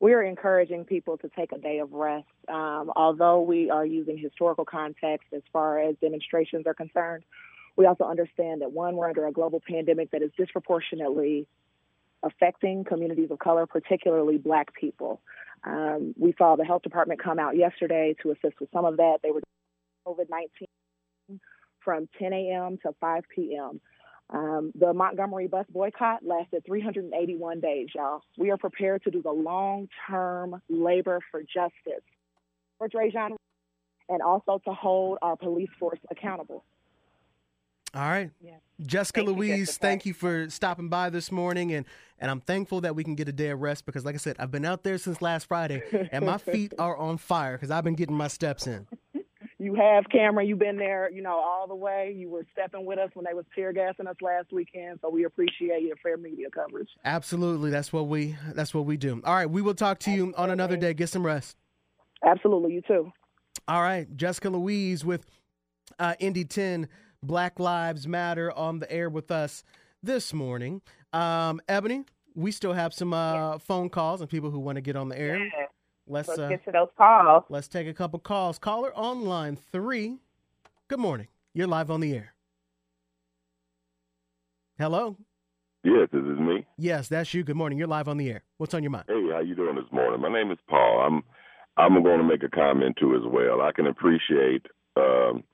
[0.00, 2.26] we are encouraging people to take a day of rest.
[2.48, 7.24] Um, although we are using historical context as far as demonstrations are concerned,
[7.78, 11.46] we also understand that one, we're under a global pandemic that is disproportionately
[12.24, 15.20] affecting communities of color, particularly black people.
[15.62, 19.18] Um, we saw the health department come out yesterday to assist with some of that.
[19.22, 19.42] They were
[20.04, 21.40] COVID 19
[21.78, 22.78] from 10 a.m.
[22.82, 23.80] to 5 p.m.
[24.30, 28.22] Um, the Montgomery bus boycott lasted 381 days, y'all.
[28.36, 32.04] We are prepared to do the long term labor for justice
[32.76, 33.36] for Dreasjon
[34.08, 36.64] and also to hold our police force accountable.
[37.94, 38.30] All right.
[38.40, 38.56] Yeah.
[38.84, 41.84] Jessica thank Louise, you, thank you for stopping by this morning and
[42.20, 44.36] and I'm thankful that we can get a day of rest because like I said,
[44.38, 45.82] I've been out there since last Friday
[46.12, 48.86] and my feet are on fire because I've been getting my steps in.
[49.60, 52.14] You have Cameron, you've been there, you know, all the way.
[52.16, 55.24] You were stepping with us when they was tear gassing us last weekend, so we
[55.24, 56.88] appreciate your fair media coverage.
[57.04, 57.70] Absolutely.
[57.70, 59.20] That's what we that's what we do.
[59.24, 60.94] All right, we will talk to you on another day.
[60.94, 61.56] Get some rest.
[62.24, 63.12] Absolutely, you too.
[63.66, 65.26] All right, Jessica Louise with
[65.98, 66.88] uh, Indy 10
[67.22, 69.64] Black Lives Matter on the air with us
[70.02, 70.82] this morning.
[71.12, 72.04] Um, Ebony,
[72.34, 73.58] we still have some uh, yeah.
[73.58, 75.38] phone calls and people who want to get on the air.
[75.38, 75.66] Yeah.
[76.06, 77.44] Let's, let's uh, get to those calls.
[77.50, 78.58] Let's take a couple calls.
[78.58, 80.18] Caller on line three.
[80.88, 81.28] Good morning.
[81.52, 82.34] You're live on the air.
[84.78, 85.16] Hello.
[85.84, 86.66] Yes, this is me.
[86.76, 87.42] Yes, that's you.
[87.44, 87.78] Good morning.
[87.78, 88.42] You're live on the air.
[88.56, 89.04] What's on your mind?
[89.08, 90.20] Hey, how you doing this morning?
[90.20, 91.04] My name is Paul.
[91.06, 91.22] I'm
[91.76, 93.60] I'm going to make a comment too as well.
[93.60, 94.66] I can appreciate
[94.96, 95.44] um,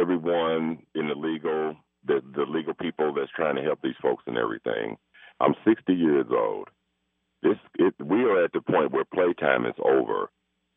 [0.00, 1.76] everyone in the legal,
[2.06, 4.96] the, the legal people that's trying to help these folks and everything.
[5.40, 6.68] I'm 60 years old.
[7.42, 10.30] This, it, we are at the point where playtime is over.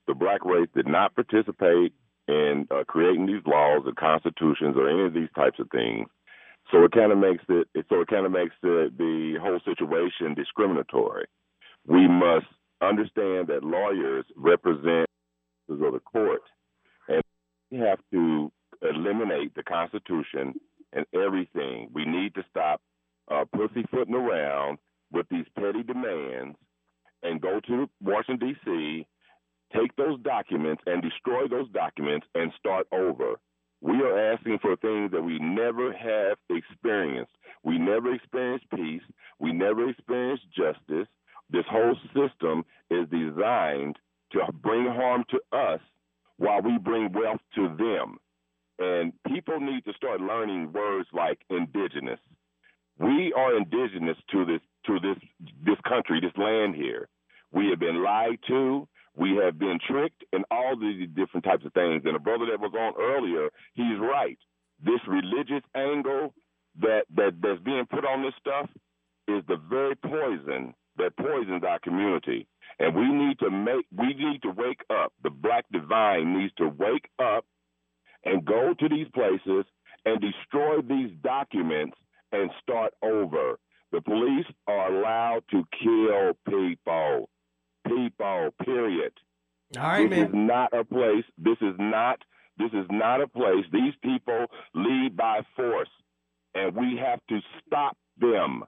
[0.08, 1.94] The black race did not participate
[2.28, 6.08] in uh, creating these laws or constitutions or any of these types of things.
[6.72, 10.34] So it kind of makes it, so it kind of makes the, the whole situation
[10.34, 11.26] discriminatory.
[11.86, 12.48] We must
[12.82, 15.08] understand that lawyers represent
[15.68, 16.42] the court,
[17.08, 17.22] and
[17.70, 18.52] we have to
[18.82, 20.54] eliminate the Constitution
[20.94, 21.90] and everything.
[21.94, 22.82] We need to stop
[23.30, 24.78] uh, pussyfooting around
[25.12, 26.58] with these petty demands
[27.24, 29.08] and go to Washington D.C
[29.74, 33.36] take those documents and destroy those documents and start over.
[33.82, 37.32] We are asking for things that we never have experienced.
[37.64, 39.02] We never experienced peace.
[39.40, 41.08] We never experienced justice.
[41.50, 43.98] This whole system is designed
[44.32, 45.80] to bring harm to us
[46.38, 48.18] while we bring wealth to them.
[48.80, 52.20] And people need to start learning words like indigenous.
[53.00, 55.18] We are indigenous to this to this
[55.66, 57.08] this country, this land here.
[57.52, 58.88] We have been lied to.
[59.16, 62.04] We have been tricked and all these different types of things.
[62.06, 64.38] And a brother that was on earlier, he's right.
[64.84, 66.34] This religious angle
[66.82, 68.70] that, that that's being put on this stuff
[69.28, 72.48] is the very poison that poisons our community.
[72.80, 75.14] And we need to make we need to wake up.
[75.24, 77.46] The black divine needs to wake up
[78.46, 79.66] go to these places
[80.06, 81.98] and destroy these documents
[82.32, 83.60] and start over.
[83.92, 87.30] The police are allowed to kill people
[87.88, 88.54] people.
[88.64, 89.14] Period.
[89.78, 90.28] All right, this man.
[90.28, 91.24] is not a place.
[91.38, 92.20] This is not.
[92.58, 93.66] This is not a place.
[93.72, 95.90] These people lead by force,
[96.54, 98.64] and we have to stop them.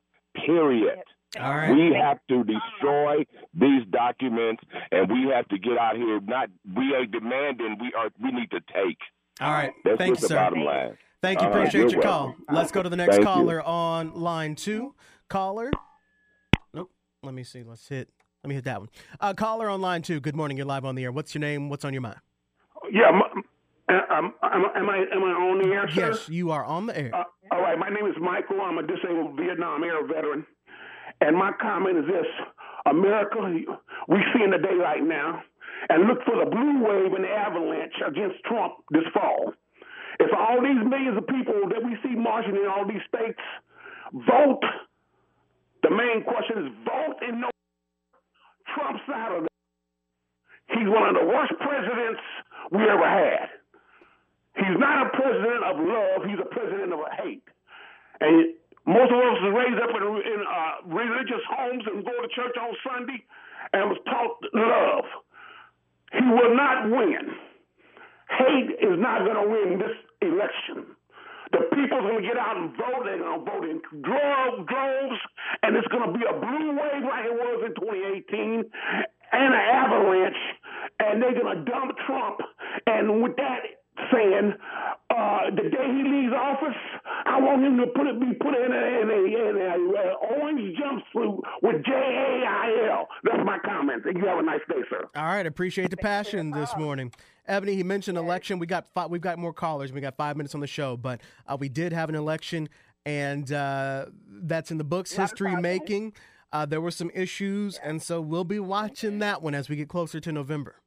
[0.45, 1.03] Period.
[1.39, 1.71] All right.
[1.71, 6.19] We have to destroy these documents, and we have to get out here.
[6.21, 7.77] Not we are demanding.
[7.79, 8.09] We are.
[8.21, 8.99] We need to take.
[9.41, 9.71] All right.
[9.83, 10.35] That's Thank you, sir.
[10.35, 10.97] bottom line.
[11.21, 11.47] Thank you.
[11.47, 12.25] All right, Appreciate you're your call.
[12.27, 12.45] welcome.
[12.51, 13.25] Let's go to the next Thank you.
[13.25, 14.93] caller on line two.
[15.29, 15.71] Caller.
[16.73, 16.91] Nope.
[17.23, 17.63] Let me see.
[17.63, 18.09] Let's hit.
[18.43, 18.89] Let me hit that one.
[19.19, 20.19] Uh, caller on line two.
[20.19, 20.57] Good morning.
[20.57, 21.11] You're live on the air.
[21.11, 21.69] What's your name?
[21.69, 22.17] What's on your mind?
[22.91, 23.43] Yeah, m-
[23.89, 26.11] um, am, am I am I on the air, sir?
[26.11, 27.11] Yes, you are on the air.
[27.13, 28.61] Uh, all right, my name is Michael.
[28.61, 30.45] I'm a disabled Vietnam era veteran,
[31.21, 32.25] and my comment is this:
[32.85, 33.37] America,
[34.07, 35.41] we see in the daylight now,
[35.89, 39.53] and look for the blue wave and the avalanche against Trump this fall.
[40.19, 43.39] If all these millions of people that we see marching in all these states
[44.13, 44.65] vote,
[45.83, 47.49] the main question is vote and no
[48.73, 49.47] Trump's side of the
[50.67, 52.19] He's one of the worst presidents
[52.71, 53.47] we ever had.
[54.57, 56.27] He's not a president of love.
[56.27, 57.43] He's a president of hate.
[58.19, 58.53] And
[58.85, 62.55] most of us was raised up in, in uh, religious homes and go to church
[62.59, 63.23] on Sunday
[63.73, 65.05] and was taught love.
[66.13, 67.35] He will not win.
[68.29, 70.85] Hate is not going to win this election.
[71.51, 73.03] The people's going to get out and vote.
[73.05, 75.19] They're going to vote in dro- droves,
[75.63, 78.65] and it's going to be a blue wave like it was in 2018
[79.31, 80.35] and an avalanche,
[80.99, 82.39] and they're going to dump Trump.
[82.85, 83.63] And with that
[84.11, 84.53] saying,
[85.09, 86.77] uh, the day he leaves office,
[87.37, 90.41] I want him to put it, be put in a, in a, in a uh,
[90.41, 93.07] orange jumpsuit with J A I L.
[93.23, 94.01] That's my comment.
[94.05, 95.07] You have a nice day, sir.
[95.15, 97.13] All right, appreciate the passion this morning.
[97.47, 98.57] Ebony, he mentioned election.
[98.57, 99.93] We got five, we've got more callers.
[99.93, 102.69] We got five minutes on the show, but uh, we did have an election,
[103.05, 106.13] and uh, that's in the books, history making.
[106.51, 109.89] Uh, there were some issues, and so we'll be watching that one as we get
[109.89, 110.77] closer to November.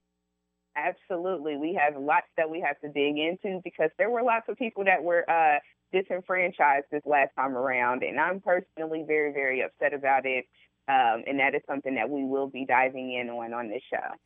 [0.77, 1.57] Absolutely.
[1.57, 4.85] We have lots that we have to dig into because there were lots of people
[4.85, 5.59] that were uh,
[5.93, 8.03] disenfranchised this last time around.
[8.03, 10.45] And I'm personally very, very upset about it.
[10.91, 14.17] Um, and that is something that we will be diving in on on this show.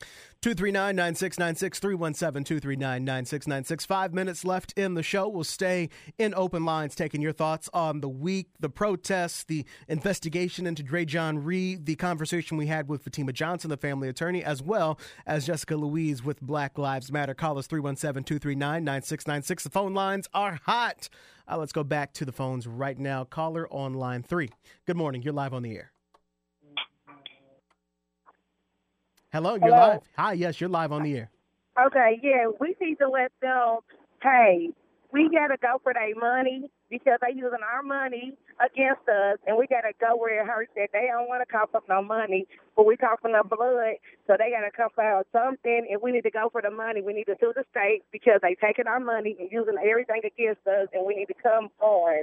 [0.40, 3.84] 239 9696 317 239 9696.
[3.84, 5.28] Five minutes left in the show.
[5.28, 10.66] We'll stay in open lines taking your thoughts on the week, the protests, the investigation
[10.66, 14.98] into Dreasjon Reed, the conversation we had with Fatima Johnson, the family attorney, as well
[15.26, 17.34] as Jessica Louise with Black Lives Matter.
[17.34, 19.64] Call us 317 239 9696.
[19.64, 21.10] The phone lines are hot.
[21.46, 23.24] Uh, let's go back to the phones right now.
[23.24, 24.48] Caller on line three.
[24.86, 25.20] Good morning.
[25.20, 25.93] You're live on the air.
[29.34, 29.98] Hello, you're Hello?
[29.98, 30.00] live.
[30.16, 31.30] Hi, yes, you're live on the air.
[31.74, 33.80] Okay, yeah, we need to let them,
[34.22, 34.70] hey,
[35.10, 39.58] we got to go for their money because they're using our money against us, and
[39.58, 42.00] we got to go where it hurts that they don't want to cough up no
[42.00, 46.12] money, but we coughing up blood, so they got to cough out something, and we
[46.12, 47.02] need to go for the money.
[47.02, 50.64] We need to sue the state because they taking our money and using everything against
[50.68, 52.22] us, and we need to come on.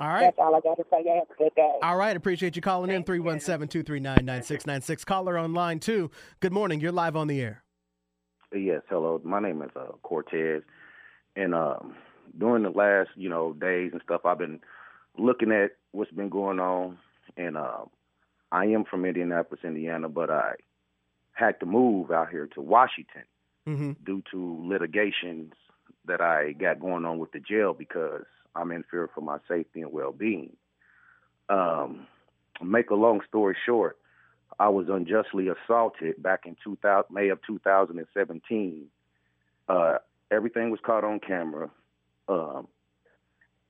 [0.00, 0.22] All right.
[0.22, 1.02] That's all I got to say.
[1.04, 1.72] You have a good day.
[1.82, 2.16] All right.
[2.16, 5.04] Appreciate you calling in 317 239 9696.
[5.04, 6.10] Caller on line two.
[6.40, 6.80] Good morning.
[6.80, 7.62] You're live on the air.
[8.54, 9.20] Yes, hello.
[9.24, 10.62] My name is uh, Cortez,
[11.36, 11.94] And um,
[12.38, 14.60] during the last, you know, days and stuff, I've been
[15.16, 16.98] looking at what's been going on.
[17.36, 17.84] And uh,
[18.50, 20.54] I am from Indianapolis, Indiana, but I
[21.32, 23.22] had to move out here to Washington
[23.66, 23.92] mm-hmm.
[24.04, 25.52] due to litigations
[26.06, 28.24] that I got going on with the jail because
[28.54, 30.56] I'm in fear for my safety and well-being.
[31.48, 32.06] Um,
[32.62, 33.98] make a long story short,
[34.58, 38.84] I was unjustly assaulted back in 2000, May of 2017.
[39.68, 39.98] Uh,
[40.30, 41.70] everything was caught on camera.
[42.28, 42.68] Um,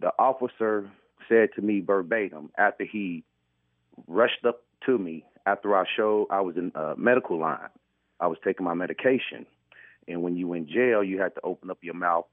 [0.00, 0.90] the officer
[1.28, 3.24] said to me verbatim after he
[4.06, 7.68] rushed up to me after I showed I was in a medical line.
[8.20, 9.46] I was taking my medication.
[10.08, 12.26] And when you in jail, you had to open up your mouth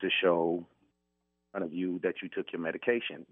[0.00, 0.64] to show
[1.56, 3.24] front of you that you took your medication.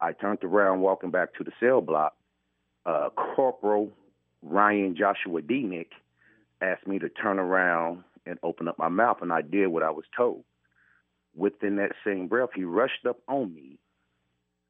[0.00, 2.14] I turned around walking back to the cell block.
[2.86, 3.90] Uh, Corporal
[4.42, 5.90] Ryan Joshua Nick
[6.60, 9.90] asked me to turn around and open up my mouth, and I did what I
[9.90, 10.44] was told.
[11.34, 13.78] Within that same breath, he rushed up on me,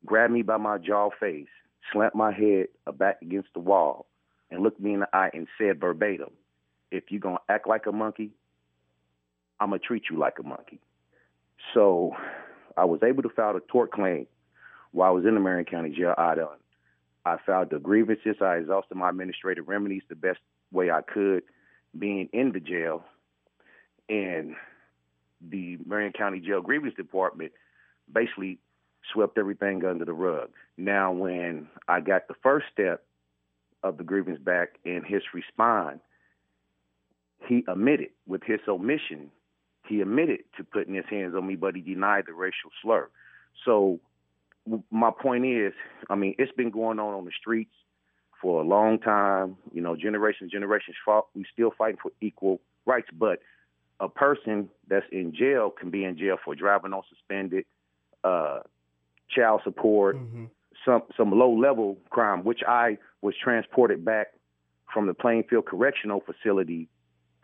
[0.07, 1.49] grabbed me by my jaw face,
[1.93, 4.07] slammed my head back against the wall,
[4.51, 6.31] and looked me in the eye and said verbatim,
[6.91, 8.31] if you're going to act like a monkey,
[9.61, 10.81] I'm going to treat you like a monkey.
[11.72, 12.12] So
[12.76, 14.26] I was able to file a tort claim
[14.92, 16.14] while I was in the Marion County Jail.
[16.16, 16.58] I done.
[17.24, 18.36] I filed the grievances.
[18.40, 20.40] I exhausted my administrative remedies the best
[20.72, 21.42] way I could,
[21.98, 23.04] being in the jail.
[24.08, 24.54] And
[25.40, 27.52] the Marion County Jail Grievance Department
[28.12, 28.58] basically
[29.12, 30.50] swept everything under the rug.
[30.76, 33.04] Now, when I got the first step
[33.82, 36.00] of the grievance back in his response,
[37.46, 39.30] he omitted with his omission,
[39.87, 43.09] he admitted to putting his hands on me, but he denied the racial slur.
[43.64, 44.01] So
[44.91, 45.72] my point is,
[46.09, 47.74] I mean, it's been going on on the streets
[48.41, 49.57] for a long time.
[49.72, 51.26] You know, generations, generations fought.
[51.35, 53.41] We still fighting for equal rights, but
[54.01, 57.64] a person that's in jail can be in jail for driving on suspended,
[58.22, 58.61] uh,
[59.30, 60.47] child support, mm-hmm.
[60.85, 64.28] some some low level crime, which I was transported back
[64.93, 66.89] from the Plainfield Correctional Facility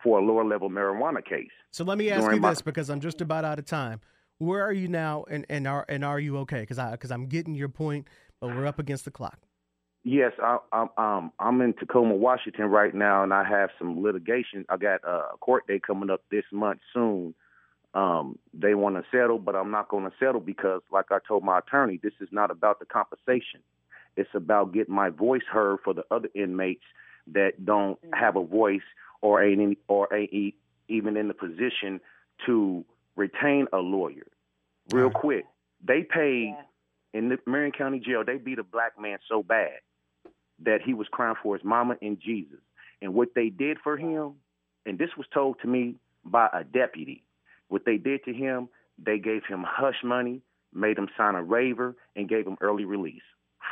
[0.03, 1.49] for a lower level marijuana case.
[1.71, 4.01] So let me ask you my, this because I'm just about out of time.
[4.37, 6.61] Where are you now, and, and are and are you okay?
[6.61, 8.07] Because I because I'm getting your point,
[8.39, 9.39] but we're up against the clock.
[10.03, 14.65] Yes, I, I'm um, I'm in Tacoma, Washington right now, and I have some litigation.
[14.67, 17.35] I got a court date coming up this month soon.
[17.93, 21.43] Um, they want to settle, but I'm not going to settle because, like I told
[21.43, 23.61] my attorney, this is not about the compensation.
[24.17, 26.83] It's about getting my voice heard for the other inmates
[27.27, 28.81] that don't have a voice
[29.21, 30.55] or ain't or ain't
[30.87, 31.99] even in the position
[32.45, 34.27] to retain a lawyer.
[34.91, 35.13] Real right.
[35.13, 35.45] quick,
[35.85, 37.19] they paid yeah.
[37.19, 38.23] in the Marion County Jail.
[38.25, 39.79] They beat a black man so bad
[40.63, 42.59] that he was crying for his mama and Jesus.
[43.01, 44.33] And what they did for him,
[44.85, 47.23] and this was told to me by a deputy,
[47.67, 48.69] what they did to him,
[49.03, 50.41] they gave him hush money,
[50.73, 53.23] made him sign a waiver, and gave him early release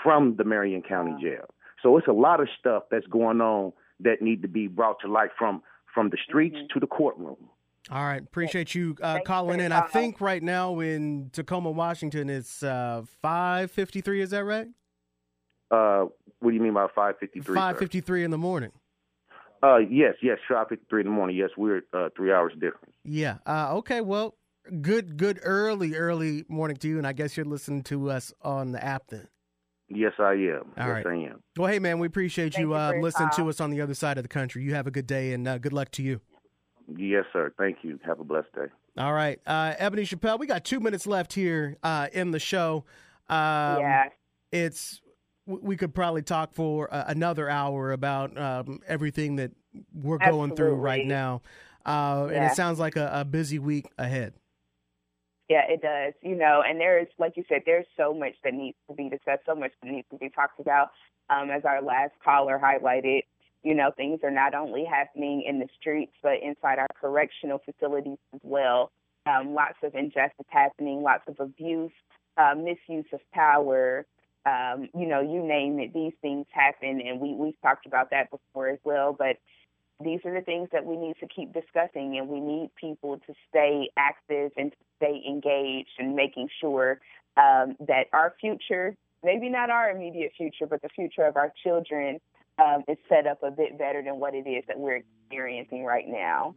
[0.03, 1.45] from the Marion County Jail.
[1.83, 5.07] So it's a lot of stuff that's going on that need to be brought to
[5.07, 5.61] light from
[5.93, 6.73] from the streets mm-hmm.
[6.73, 7.37] to the courtroom.
[7.89, 9.71] All right, appreciate you uh, calling in.
[9.71, 14.21] I think right now in Tacoma, Washington, it's uh, five fifty three.
[14.21, 14.67] Is that right?
[15.71, 16.05] Uh,
[16.39, 17.55] what do you mean by five fifty three?
[17.55, 18.71] Five fifty three in the morning.
[19.63, 21.35] Uh, yes, yes, five fifty three in the morning.
[21.35, 22.93] Yes, we're uh, three hours different.
[23.03, 23.37] Yeah.
[23.45, 24.01] Uh, okay.
[24.01, 24.35] Well,
[24.81, 28.71] good, good early, early morning to you, and I guess you're listening to us on
[28.71, 29.27] the app then.
[29.89, 30.71] Yes, I am.
[30.77, 31.07] All yes, right.
[31.07, 31.43] I am.
[31.57, 34.17] Well, hey, man, we appreciate Thank you, uh, listening to us on the other side
[34.17, 34.63] of the country.
[34.63, 36.21] You have a good day and uh, good luck to you.
[36.95, 37.53] Yes, sir.
[37.57, 37.99] Thank you.
[38.05, 38.67] Have a blessed day.
[38.97, 39.39] All right.
[39.45, 42.85] Uh, Ebony Chappelle, we got two minutes left here uh, in the show.
[43.29, 44.05] Um, yeah.
[44.51, 45.01] It's,
[45.45, 49.51] we could probably talk for uh, another hour about um, everything that
[49.93, 50.37] we're Absolutely.
[50.39, 51.41] going through right now.
[51.85, 52.35] Uh, yeah.
[52.35, 54.33] And it sounds like a, a busy week ahead.
[55.49, 56.13] Yeah, it does.
[56.21, 59.41] You know, and there's, like you said, there's so much that needs to be discussed,
[59.47, 60.89] so much that needs to be talked about.
[61.29, 63.21] Um, as our last caller highlighted,
[63.63, 68.17] you know, things are not only happening in the streets, but inside our correctional facilities
[68.33, 68.91] as well.
[69.25, 71.91] Um, lots of injustice happening, lots of abuse,
[72.37, 74.05] uh, misuse of power.
[74.45, 78.31] Um, you know, you name it, these things happen, and we we've talked about that
[78.31, 79.13] before as well.
[79.17, 79.37] But
[80.03, 83.33] these are the things that we need to keep discussing, and we need people to
[83.49, 86.99] stay active and stay engaged and making sure
[87.37, 92.19] um, that our future, maybe not our immediate future, but the future of our children,
[92.63, 96.07] um, is set up a bit better than what it is that we're experiencing right
[96.07, 96.55] now.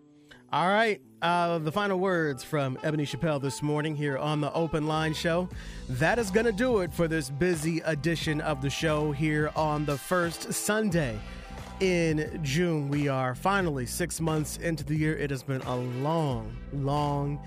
[0.53, 1.01] All right.
[1.21, 5.49] Uh, the final words from Ebony Chappelle this morning here on the Open Line Show.
[5.89, 9.87] That is going to do it for this busy edition of the show here on
[9.87, 11.19] the first Sunday
[11.83, 12.89] in June.
[12.89, 15.17] We are finally six months into the year.
[15.17, 17.41] It has been a long, long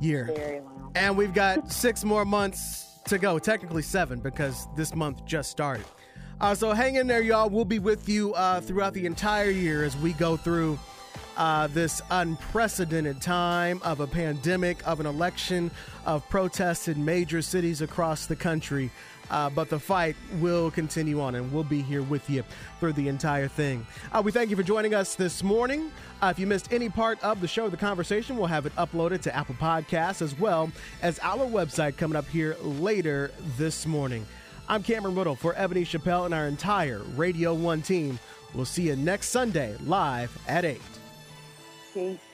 [0.00, 0.32] year.
[0.34, 0.90] Very long.
[0.96, 5.86] And we've got six more months to go, technically seven, because this month just started.
[6.40, 7.48] Uh, so hang in there, y'all.
[7.48, 10.80] We'll be with you uh, throughout the entire year as we go through
[11.36, 15.70] uh, this unprecedented time of a pandemic, of an election,
[16.04, 18.90] of protests in major cities across the country.
[19.30, 22.44] Uh, but the fight will continue on, and we'll be here with you
[22.80, 23.86] through the entire thing.
[24.12, 25.90] Uh, we thank you for joining us this morning.
[26.22, 29.20] Uh, if you missed any part of the show, the conversation, we'll have it uploaded
[29.22, 30.70] to Apple Podcasts as well
[31.02, 34.24] as our website coming up here later this morning.
[34.68, 38.18] I'm Cameron Riddle for Ebony Chappelle and our entire Radio 1 team.
[38.54, 40.80] We'll see you next Sunday live at 8.
[41.92, 42.25] Peace.